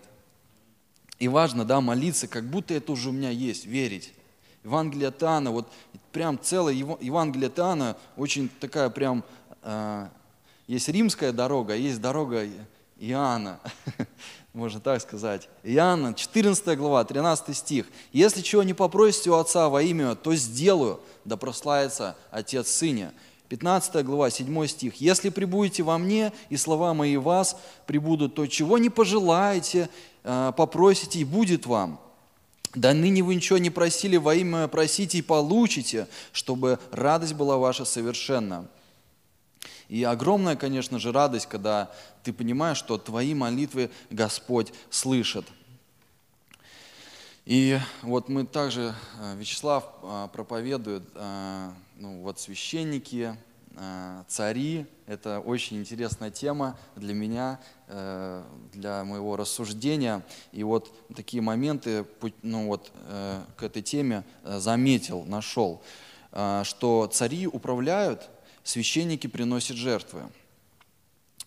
[1.19, 4.13] И важно, да, молиться, как будто это уже у меня есть, верить.
[4.65, 5.69] Евангелие от вот
[6.13, 9.23] прям целое Ева- Евангелие от очень такая прям,
[9.63, 10.09] э,
[10.67, 12.47] есть римская дорога, а есть дорога
[12.99, 13.61] Иоанна,
[14.55, 15.49] можно так сказать.
[15.63, 17.87] Иоанна, 14 глава, 13 стих.
[18.13, 23.13] «Если чего не попросите у Отца во имя, то сделаю, да прославится Отец Сыне».
[23.51, 24.97] 15 глава, 7 стих.
[24.97, 27.57] «Если прибудете во мне, и слова мои вас
[27.87, 29.91] прибудут, то чего не пожелаете,
[30.25, 32.01] попросите, и будет вам».
[32.75, 37.85] Да ныне вы ничего не просили во имя просите и получите, чтобы радость была ваша
[37.85, 38.69] совершенна.
[39.89, 41.93] И огромная, конечно же, радость, когда
[42.25, 45.47] ты понимаешь, что твои молитвы Господь слышит.
[47.45, 53.37] И вот мы также, э, Вячеслав э, проповедует, э, ну вот священники,
[54.29, 57.61] цари, это очень интересная тема для меня,
[58.73, 60.23] для моего рассуждения.
[60.53, 62.07] И вот такие моменты,
[62.43, 62.93] ну вот
[63.57, 65.83] к этой теме заметил, нашел,
[66.31, 68.31] что цари управляют,
[68.63, 70.23] священники приносят жертвы.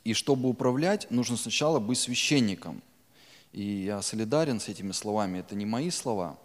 [0.03, 2.81] И чтобы управлять, нужно сначала быть священником.
[3.51, 6.37] И я солидарен с этими словами, это не мои слова.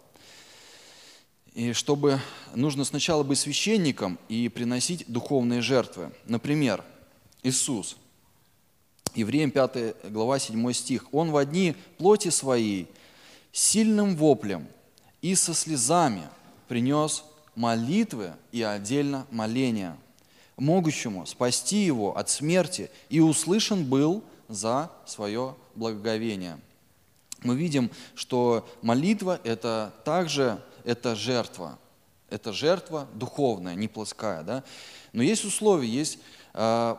[1.53, 2.19] И чтобы
[2.55, 6.11] нужно сначала быть священником и приносить духовные жертвы.
[6.25, 6.83] Например,
[7.43, 7.97] Иисус,
[9.13, 12.87] Евреям 5 глава 7 стих, «Он в одни плоти своей
[13.51, 14.67] сильным воплем
[15.21, 16.27] и со слезами
[16.67, 17.23] принес
[17.53, 19.95] молитвы и отдельно моления,
[20.57, 26.57] могущему спасти его от смерти, и услышан был за свое благоговение»
[27.43, 31.79] мы видим, что молитва– это также это жертва.
[32.29, 34.43] Это жертва духовная, не плоская.
[34.43, 34.63] Да?
[35.11, 36.19] Но есть условия, есть
[36.53, 36.95] э,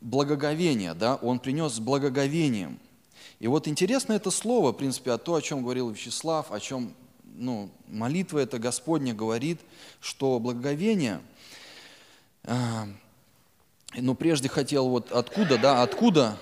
[0.00, 0.94] благоговение.
[0.94, 1.16] Да?
[1.16, 2.78] Он принес с благоговением.
[3.40, 6.94] И вот интересно это слово, в принципе, о том, о чем говорил Вячеслав, о чем
[7.34, 9.60] ну, молитва это Господня говорит,
[10.00, 11.20] что благоговение,
[12.44, 12.56] э,
[13.96, 16.38] ну, прежде хотел вот откуда, да, откуда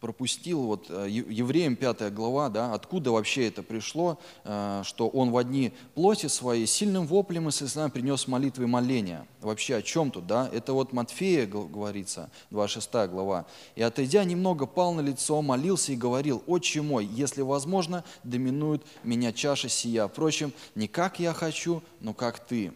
[0.00, 5.36] пропустил, вот э, Евреям 5 глава, да, откуда вообще это пришло, э, что он в
[5.36, 9.26] одни плоти своей сильным воплем и слезами принес молитвы и моления.
[9.40, 10.48] Вообще о чем тут, да?
[10.52, 13.46] Это вот Матфея говорится, 26 глава.
[13.76, 19.32] «И отойдя немного, пал на лицо, молился и говорил, «Отче мой, если возможно, доминует меня
[19.32, 20.08] чаша сия.
[20.08, 22.72] Впрочем, не как я хочу, но как ты».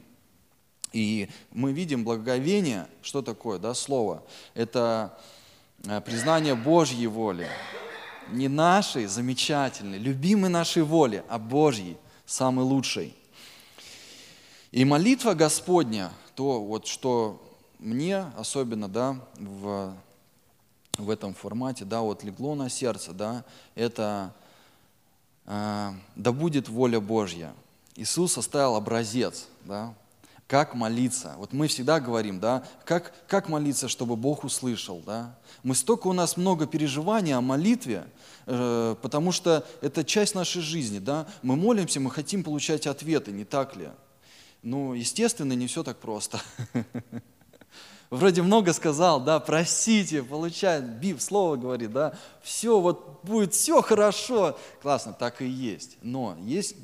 [0.94, 4.22] И мы видим благоговение, что такое, да, слово?
[4.54, 5.18] Это
[6.04, 7.48] признание Божьей воли.
[8.30, 13.14] Не нашей замечательной, любимой нашей воли, а Божьей, самой лучшей.
[14.72, 17.40] И молитва Господня, то вот что
[17.78, 19.94] мне особенно, да, в,
[20.96, 24.32] в этом формате, да, вот легло на сердце, да, это
[25.44, 27.52] э, да будет воля Божья.
[27.94, 29.94] Иисус оставил образец, да,
[30.46, 31.34] как молиться.
[31.38, 35.38] Вот мы всегда говорим, да, как, как молиться, чтобы Бог услышал, да.
[35.62, 38.06] Мы столько у нас много переживаний о молитве,
[38.46, 41.26] э, потому что это часть нашей жизни, да.
[41.42, 43.88] Мы молимся, мы хотим получать ответы, не так ли?
[44.62, 46.40] Ну, естественно, не все так просто.
[48.10, 54.58] Вроде много сказал, да, простите, получает, Биб слово говорит, да, все, вот будет все хорошо.
[54.82, 55.96] Классно, так и есть.
[56.02, 56.76] Но есть,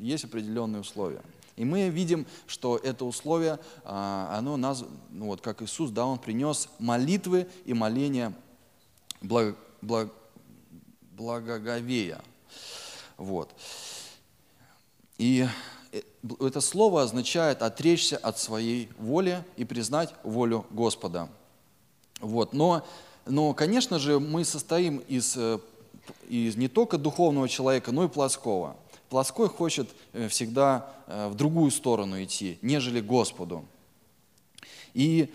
[0.00, 1.20] есть определенные условия.
[1.58, 6.16] И мы видим, что это условие, а, оно нас, ну вот как Иисус, да, Он
[6.16, 8.32] принес молитвы и моления
[9.20, 10.08] благ, благ,
[11.16, 12.20] благоговея.
[13.16, 13.50] Вот.
[15.18, 15.48] И
[15.90, 16.02] э,
[16.38, 21.28] это слово означает отречься от своей воли и признать волю Господа.
[22.20, 22.52] Вот.
[22.52, 22.86] Но,
[23.26, 25.58] но, конечно же, мы состоим из, э,
[26.28, 28.76] из не только духовного человека, но и плоского.
[29.08, 33.64] Плоской хочет э, всегда э, в другую сторону идти, нежели Господу.
[34.92, 35.32] И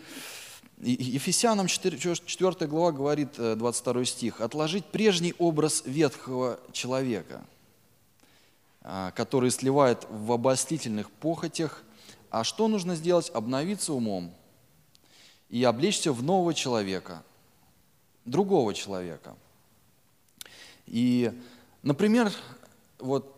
[0.79, 7.41] Ефесянам 4, 4 глава говорит, 22 э, стих, «Отложить прежний образ ветхого человека,
[9.15, 11.83] который сливает в обольстительных похотях.
[12.29, 13.31] А что нужно сделать?
[13.33, 14.33] Обновиться умом
[15.49, 17.23] и облечься в нового человека,
[18.25, 19.37] другого человека».
[20.85, 21.31] И,
[21.81, 22.33] например,
[22.99, 23.32] вот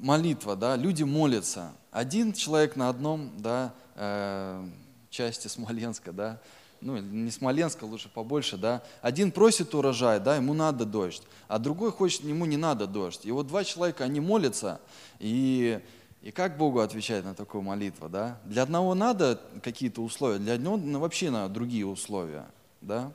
[0.00, 1.72] молитва, да, люди молятся.
[1.90, 4.66] Один человек на одном, да, э,
[5.10, 6.40] части Смоленска, да,
[6.80, 8.82] ну, не Смоленска, лучше побольше, да.
[9.02, 13.26] Один просит урожай, да, ему надо дождь, а другой хочет, ему не надо дождь.
[13.26, 14.80] И вот два человека, они молятся,
[15.18, 15.80] и,
[16.22, 18.38] и как Богу отвечать на такую молитву, да?
[18.44, 22.46] Для одного надо какие-то условия, для одного вообще надо другие условия,
[22.80, 23.12] да.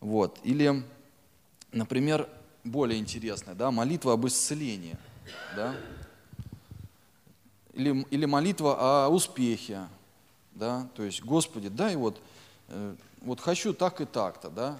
[0.00, 0.38] Вот.
[0.44, 0.84] Или,
[1.72, 2.28] например,
[2.62, 4.96] более интересная, да, молитва об исцелении,
[5.56, 5.74] да,
[7.72, 9.88] или, или молитва о успехе,
[10.52, 12.20] да, то есть, Господи, дай вот,
[12.68, 14.78] э, вот хочу так и так-то, да,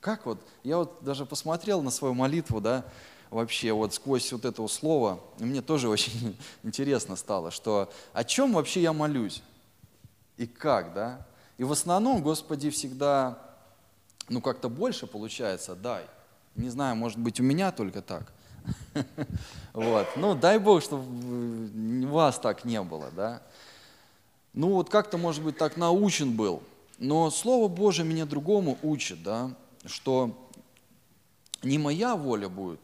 [0.00, 2.84] как вот, я вот даже посмотрел на свою молитву, да,
[3.30, 8.52] вообще вот сквозь вот это слово, и мне тоже очень интересно стало, что о чем
[8.52, 9.42] вообще я молюсь?
[10.36, 11.26] И как, да,
[11.56, 13.38] и в основном, Господи, всегда,
[14.28, 16.04] ну как-то больше получается, дай,
[16.54, 18.32] не знаю, может быть, у меня только так,
[19.72, 21.04] вот, ну дай Бог, чтобы
[22.04, 23.42] у вас так не было, да,
[24.52, 26.62] ну вот как-то, может быть, так научен был.
[26.98, 29.52] Но Слово Божие меня другому учит, да,
[29.84, 30.36] что
[31.62, 32.80] не моя воля будет,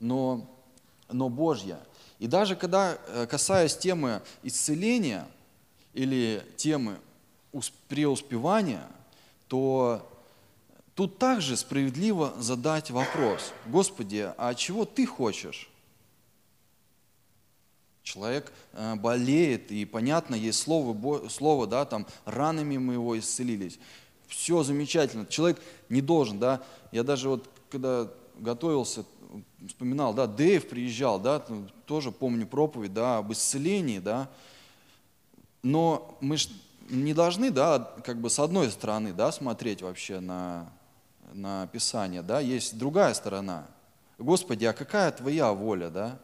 [0.00, 0.44] но,
[1.08, 1.78] но Божья.
[2.18, 5.26] И даже когда, э, касаясь темы исцеления
[5.92, 6.98] или темы
[7.88, 8.84] преуспевания,
[9.46, 10.08] то
[10.94, 15.70] тут также справедливо задать вопрос, Господи, а чего Ты хочешь?
[18.02, 23.78] Человек э, болеет, и понятно, есть слово, слово, да, там, ранами мы его исцелились.
[24.28, 25.24] Все замечательно.
[25.26, 26.62] Человек не должен, да.
[26.92, 29.04] Я даже вот, когда готовился,
[29.66, 31.42] вспоминал, да, Дэйв приезжал, да,
[31.86, 34.28] тоже помню проповедь, да, об исцелении, да.
[35.62, 36.48] Но мы ж
[36.90, 40.70] не должны, да, как бы с одной стороны, да, смотреть вообще на,
[41.34, 43.66] на Писание, да, есть другая сторона.
[44.18, 46.18] Господи, а какая Твоя воля, да?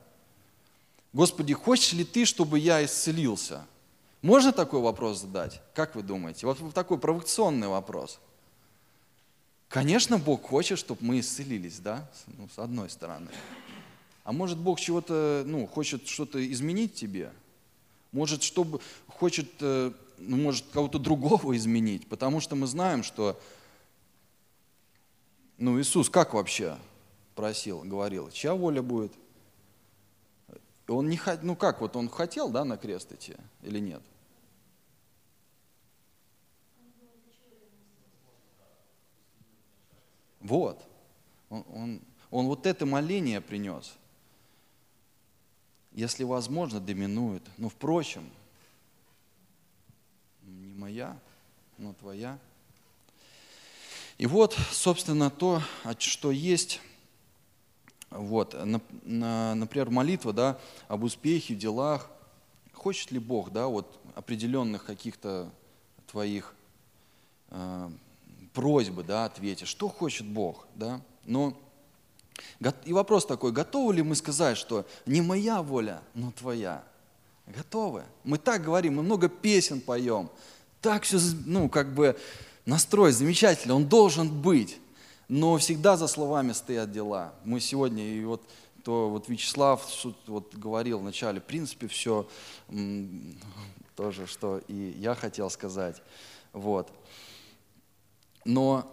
[1.12, 3.66] Господи, хочешь ли ты, чтобы я исцелился?
[4.22, 5.60] Можно такой вопрос задать?
[5.74, 6.46] Как вы думаете?
[6.46, 8.20] Вот такой провокационный вопрос.
[9.68, 12.08] Конечно, Бог хочет, чтобы мы исцелились, да,
[12.38, 13.28] ну, с одной стороны.
[14.24, 17.32] А может, Бог чего-то, ну, хочет что-то изменить тебе?
[18.12, 22.06] Может, чтобы, хочет, э, ну, может, кого-то другого изменить?
[22.08, 23.40] Потому что мы знаем, что,
[25.60, 26.78] ну, Иисус как вообще
[27.34, 29.12] просил, говорил, чья воля будет?
[30.88, 34.02] Он не хотел, ну как, вот он хотел, да, на крест идти или нет?
[40.40, 40.82] Вот.
[41.50, 42.00] Он, он,
[42.30, 43.94] он вот это моление принес.
[45.92, 47.42] Если возможно, доминует.
[47.58, 48.30] Но впрочем,
[50.42, 51.18] не моя,
[51.76, 52.38] но твоя.
[54.20, 55.62] И вот, собственно, то,
[55.98, 56.82] что есть
[58.10, 60.58] вот, например, молитва да,
[60.88, 62.10] об успехе в делах.
[62.74, 65.50] Хочет ли Бог да, вот, определенных каких-то
[66.06, 66.54] твоих
[67.48, 67.90] э,
[68.52, 69.66] просьбы да, ответить?
[69.66, 70.66] Что хочет Бог?
[70.74, 71.00] Да?
[71.24, 71.56] Но,
[72.84, 76.84] и вопрос такой, готовы ли мы сказать, что не моя воля, но твоя?
[77.46, 78.04] Готовы?
[78.24, 80.28] Мы так говорим, мы много песен поем,
[80.82, 82.18] так все, ну, как бы
[82.66, 84.78] настрой замечательно, он должен быть
[85.30, 87.32] но всегда за словами стоят дела.
[87.44, 88.42] Мы сегодня, и вот
[88.82, 89.80] то вот Вячеслав
[90.26, 92.28] вот говорил вначале, в принципе, все
[93.94, 96.02] тоже, что и я хотел сказать.
[96.52, 96.90] Вот.
[98.44, 98.90] Но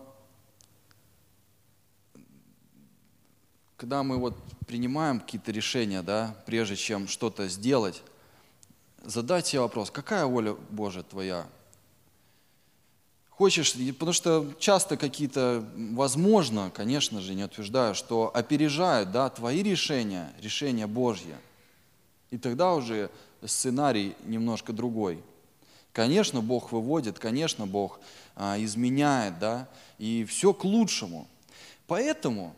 [3.75, 4.37] когда мы вот
[4.67, 8.03] принимаем какие-то решения, да, прежде чем что-то сделать,
[9.03, 11.47] задать себе вопрос, какая воля Божия твоя
[13.37, 20.33] хочешь, потому что часто какие-то, возможно, конечно же, не утверждаю, что опережают да, твои решения,
[20.41, 21.35] решения Божьи.
[22.31, 23.11] И тогда уже
[23.45, 25.23] сценарий немножко другой.
[25.93, 27.99] Конечно, Бог выводит, конечно, Бог
[28.35, 29.67] а, изменяет, да,
[29.99, 31.27] и все к лучшему.
[31.85, 32.55] Поэтому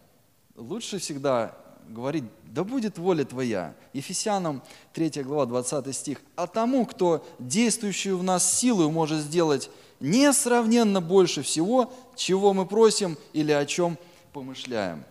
[0.56, 1.56] лучше всегда
[1.90, 3.76] говорить, да будет воля Твоя.
[3.94, 4.62] Ефесянам
[4.94, 6.22] 3 глава 20 стих.
[6.36, 9.70] А тому, кто действующую в нас силу может сделать
[10.00, 13.97] несравненно больше всего, чего мы просим или о чем
[14.34, 15.04] помышляем.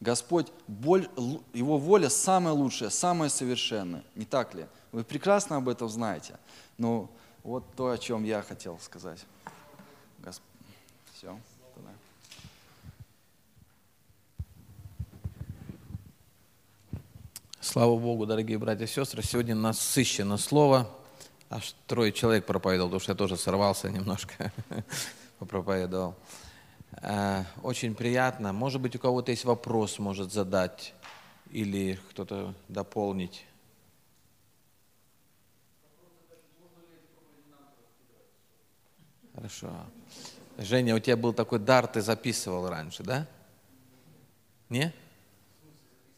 [0.00, 4.04] Господь, Его воля самая лучшая, самая совершенная.
[4.14, 4.66] Не так ли?
[4.92, 6.38] Вы прекрасно об этом знаете.
[6.76, 7.08] Но
[7.42, 9.24] вот то, о чем я хотел сказать.
[10.18, 10.42] Госп...
[11.14, 11.36] Все.
[17.60, 20.86] Слава Богу, дорогие братья и сестры, сегодня насыщено слово.
[21.54, 24.50] Аж трое человек проповедовал, потому что я тоже сорвался немножко,
[25.38, 26.16] попроповедовал.
[27.00, 28.52] Э, очень приятно.
[28.52, 30.94] Может быть, у кого-то есть вопрос, может задать
[31.52, 33.46] или кто-то дополнить.
[39.36, 39.70] Хорошо.
[40.58, 43.28] Женя, у тебя был такой дар, ты записывал раньше, да?
[44.70, 44.92] Не?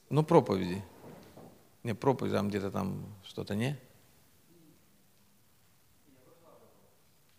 [0.08, 0.82] Ну, проповеди.
[1.82, 3.78] Не, проповедь, там где-то там что-то, не?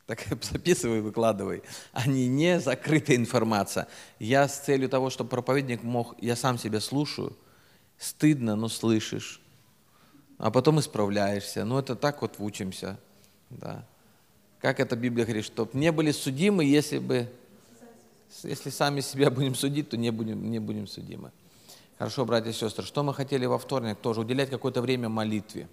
[0.07, 1.61] Так записывай, выкладывай.
[1.91, 3.87] Они не закрытая информация.
[4.17, 7.37] Я с целью того, чтобы проповедник мог, я сам себя слушаю,
[7.99, 9.41] стыдно, но слышишь.
[10.37, 11.65] А потом исправляешься.
[11.65, 12.97] Ну, это так вот учимся.
[13.49, 13.85] Да.
[14.61, 17.29] Как это Библия говорит, чтобы не были судимы, если бы,
[18.43, 21.31] если сами себя будем судить, то не будем, не будем судимы.
[21.97, 24.21] Хорошо, братья и сестры, что мы хотели во вторник тоже?
[24.21, 25.67] Уделять какое-то время молитве.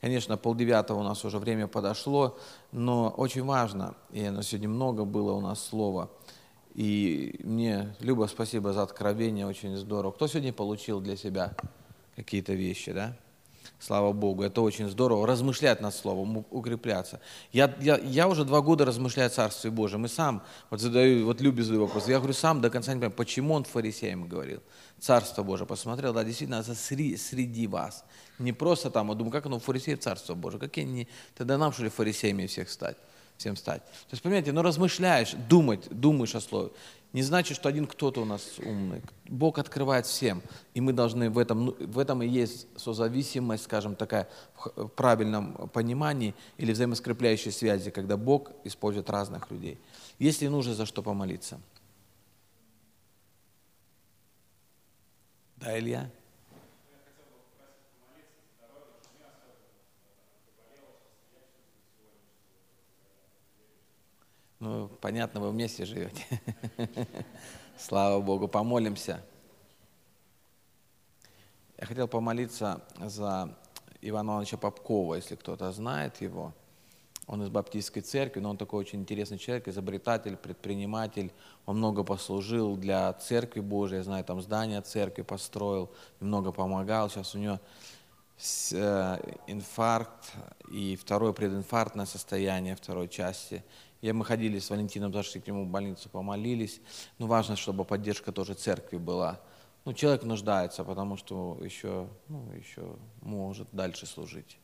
[0.00, 2.38] Конечно, полдевятого у нас уже время подошло,
[2.70, 6.08] но очень важно, и на сегодня много было у нас слова,
[6.74, 10.12] и мне, Люба, спасибо за откровение, очень здорово.
[10.12, 11.52] Кто сегодня получил для себя
[12.14, 13.16] какие-то вещи, да?
[13.80, 15.24] Слава Богу, это очень здорово.
[15.24, 17.20] Размышлять над Словом, укрепляться.
[17.52, 20.04] Я, я, я уже два года размышляю о Царстве Божьем.
[20.04, 22.08] И сам вот задаю, вот Любе задаю вопрос.
[22.08, 24.60] Я говорю, сам до конца не понимаю, почему он фарисеям говорил.
[24.98, 28.04] Царство Божие посмотрел, да, действительно, это среди, среди вас.
[28.40, 30.58] Не просто там, а думаю, как оно у фарисеев Царство Божие.
[30.58, 32.96] Какие они, тогда нам, что ли, фарисеями всех стать?
[33.38, 33.82] Всем стать.
[33.84, 36.70] То есть, понимаете, ну размышляешь, думать, думаешь о Слове
[37.12, 39.02] не значит, что один кто-то у нас умный.
[39.26, 40.42] Бог открывает всем,
[40.74, 44.28] и мы должны в этом, ну, в этом и есть созависимость, скажем, такая
[44.76, 49.78] в правильном понимании или взаимоскрепляющей связи, когда Бог использует разных людей.
[50.18, 51.58] Если нужно за что помолиться.
[55.56, 56.10] Да, Илья?
[64.60, 66.24] Ну, понятно, вы вместе живете.
[67.78, 69.22] Слава Богу, помолимся.
[71.78, 73.56] Я хотел помолиться за
[74.00, 76.52] Ивана Ивановича Попкова, если кто-то знает его.
[77.28, 81.30] Он из Баптистской церкви, но он такой очень интересный человек, изобретатель, предприниматель.
[81.64, 85.88] Он много послужил для церкви Божией, я знаю, там здание церкви построил,
[86.18, 87.10] много помогал.
[87.10, 87.60] Сейчас у него
[88.72, 90.32] э, инфаркт
[90.68, 93.62] и второе прединфарктное состояние второй части.
[94.00, 96.80] Я, мы ходили с Валентином, зашли к нему в больницу, помолились.
[97.18, 99.40] Но ну, важно, чтобы поддержка тоже церкви была.
[99.84, 104.58] Ну, человек нуждается, потому что еще, ну, еще может дальше служить.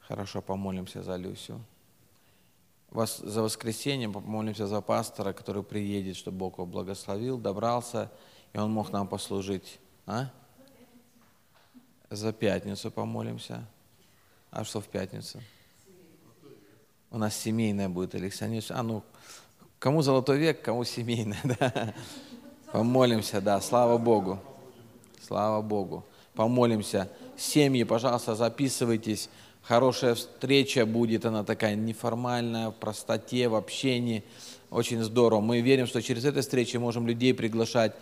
[0.00, 1.60] Хорошо, помолимся за Люсю.
[2.90, 8.12] Вас, за воскресенье помолимся за пастора, который приедет, чтобы Бог его благословил, добрался,
[8.52, 9.80] и он мог нам послужить.
[10.06, 10.30] А?
[12.12, 13.64] За пятницу помолимся.
[14.50, 15.40] А что в пятницу?
[17.10, 19.02] У нас семейная будет, Александр А ну,
[19.78, 21.94] кому золотой век, кому семейная, да?
[22.70, 24.38] Помолимся, да, слава Богу.
[25.26, 26.04] Слава Богу.
[26.34, 27.08] Помолимся.
[27.38, 29.30] Семьи, пожалуйста, записывайтесь.
[29.62, 34.22] Хорошая встреча будет, она такая неформальная, в простоте, в общении.
[34.72, 35.42] Очень здорово.
[35.42, 37.92] Мы верим, что через эту встречу можем людей приглашать,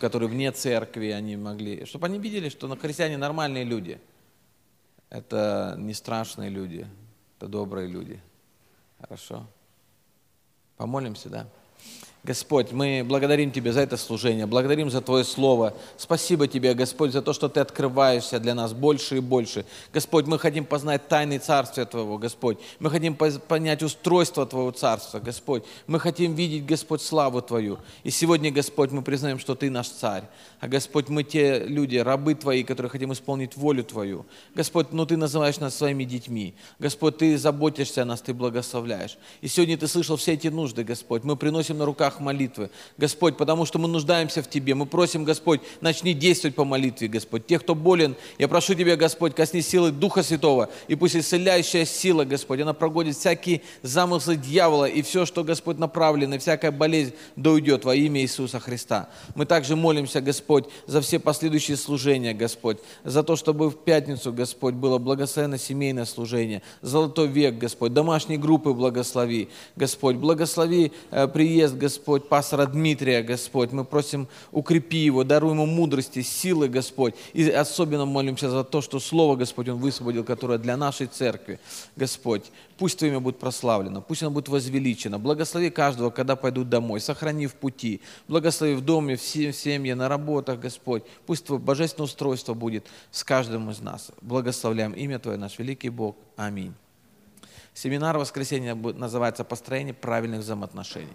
[0.00, 4.00] которые вне церкви, они могли, чтобы они видели, что на христиане нормальные люди.
[5.08, 6.84] Это не страшные люди,
[7.36, 8.20] это добрые люди.
[9.00, 9.46] Хорошо.
[10.76, 11.46] Помолимся, да?
[12.22, 15.72] Господь, мы благодарим Тебя за это служение, благодарим за Твое Слово.
[15.96, 19.64] Спасибо Тебе, Господь, за то, что Ты открываешься для нас больше и больше.
[19.90, 22.58] Господь, мы хотим познать тайны Царствия Твоего, Господь.
[22.78, 25.64] Мы хотим понять устройство Твоего Царства, Господь.
[25.86, 27.78] Мы хотим видеть, Господь, славу Твою.
[28.04, 30.24] И сегодня, Господь, мы признаем, что Ты наш Царь.
[30.60, 34.26] А, Господь, мы те люди, рабы Твои, которые хотим исполнить волю Твою.
[34.54, 36.52] Господь, ну Ты называешь нас своими детьми.
[36.78, 39.16] Господь, Ты заботишься о нас, Ты благословляешь.
[39.40, 41.24] И сегодня Ты слышал все эти нужды, Господь.
[41.24, 42.70] Мы приносим на руках устах молитвы.
[42.98, 44.74] Господь, потому что мы нуждаемся в Тебе.
[44.74, 47.46] Мы просим, Господь, начни действовать по молитве, Господь.
[47.46, 52.24] Тех, кто болен, я прошу Тебя, Господь, косни силы Духа Святого, и пусть исцеляющая сила,
[52.24, 57.84] Господь, она прогонит всякие замыслы дьявола, и все, что, Господь, направлено, всякая болезнь да уйдет
[57.84, 59.08] во имя Иисуса Христа.
[59.34, 64.74] Мы также молимся, Господь, за все последующие служения, Господь, за то, чтобы в пятницу, Господь,
[64.74, 71.99] было благословенно семейное служение, золотой век, Господь, домашние группы благослови, Господь, благослови э, приезд, Господь,
[72.00, 73.72] Господь, пастора Дмитрия, Господь.
[73.72, 77.14] Мы просим, укрепи его, даруй ему мудрости, силы, Господь.
[77.34, 81.60] И особенно молимся за то, что Слово, Господь, он высвободил, которое для нашей церкви.
[81.96, 85.18] Господь, пусть Твое имя будет прославлено, пусть оно будет возвеличено.
[85.18, 88.00] Благослови каждого, когда пойдут домой, сохрани в пути.
[88.28, 91.02] Благослови в доме, в семье, на работах, Господь.
[91.26, 94.10] Пусть Твое божественное устройство будет с каждым из нас.
[94.22, 96.16] Благословляем имя Твое, наш великий Бог.
[96.36, 96.72] Аминь.
[97.74, 101.08] Семинар воскресенья называется «Построение правильных взаимоотношений».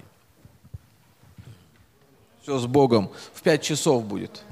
[2.46, 3.10] Все с Богом.
[3.34, 4.44] В пять часов будет.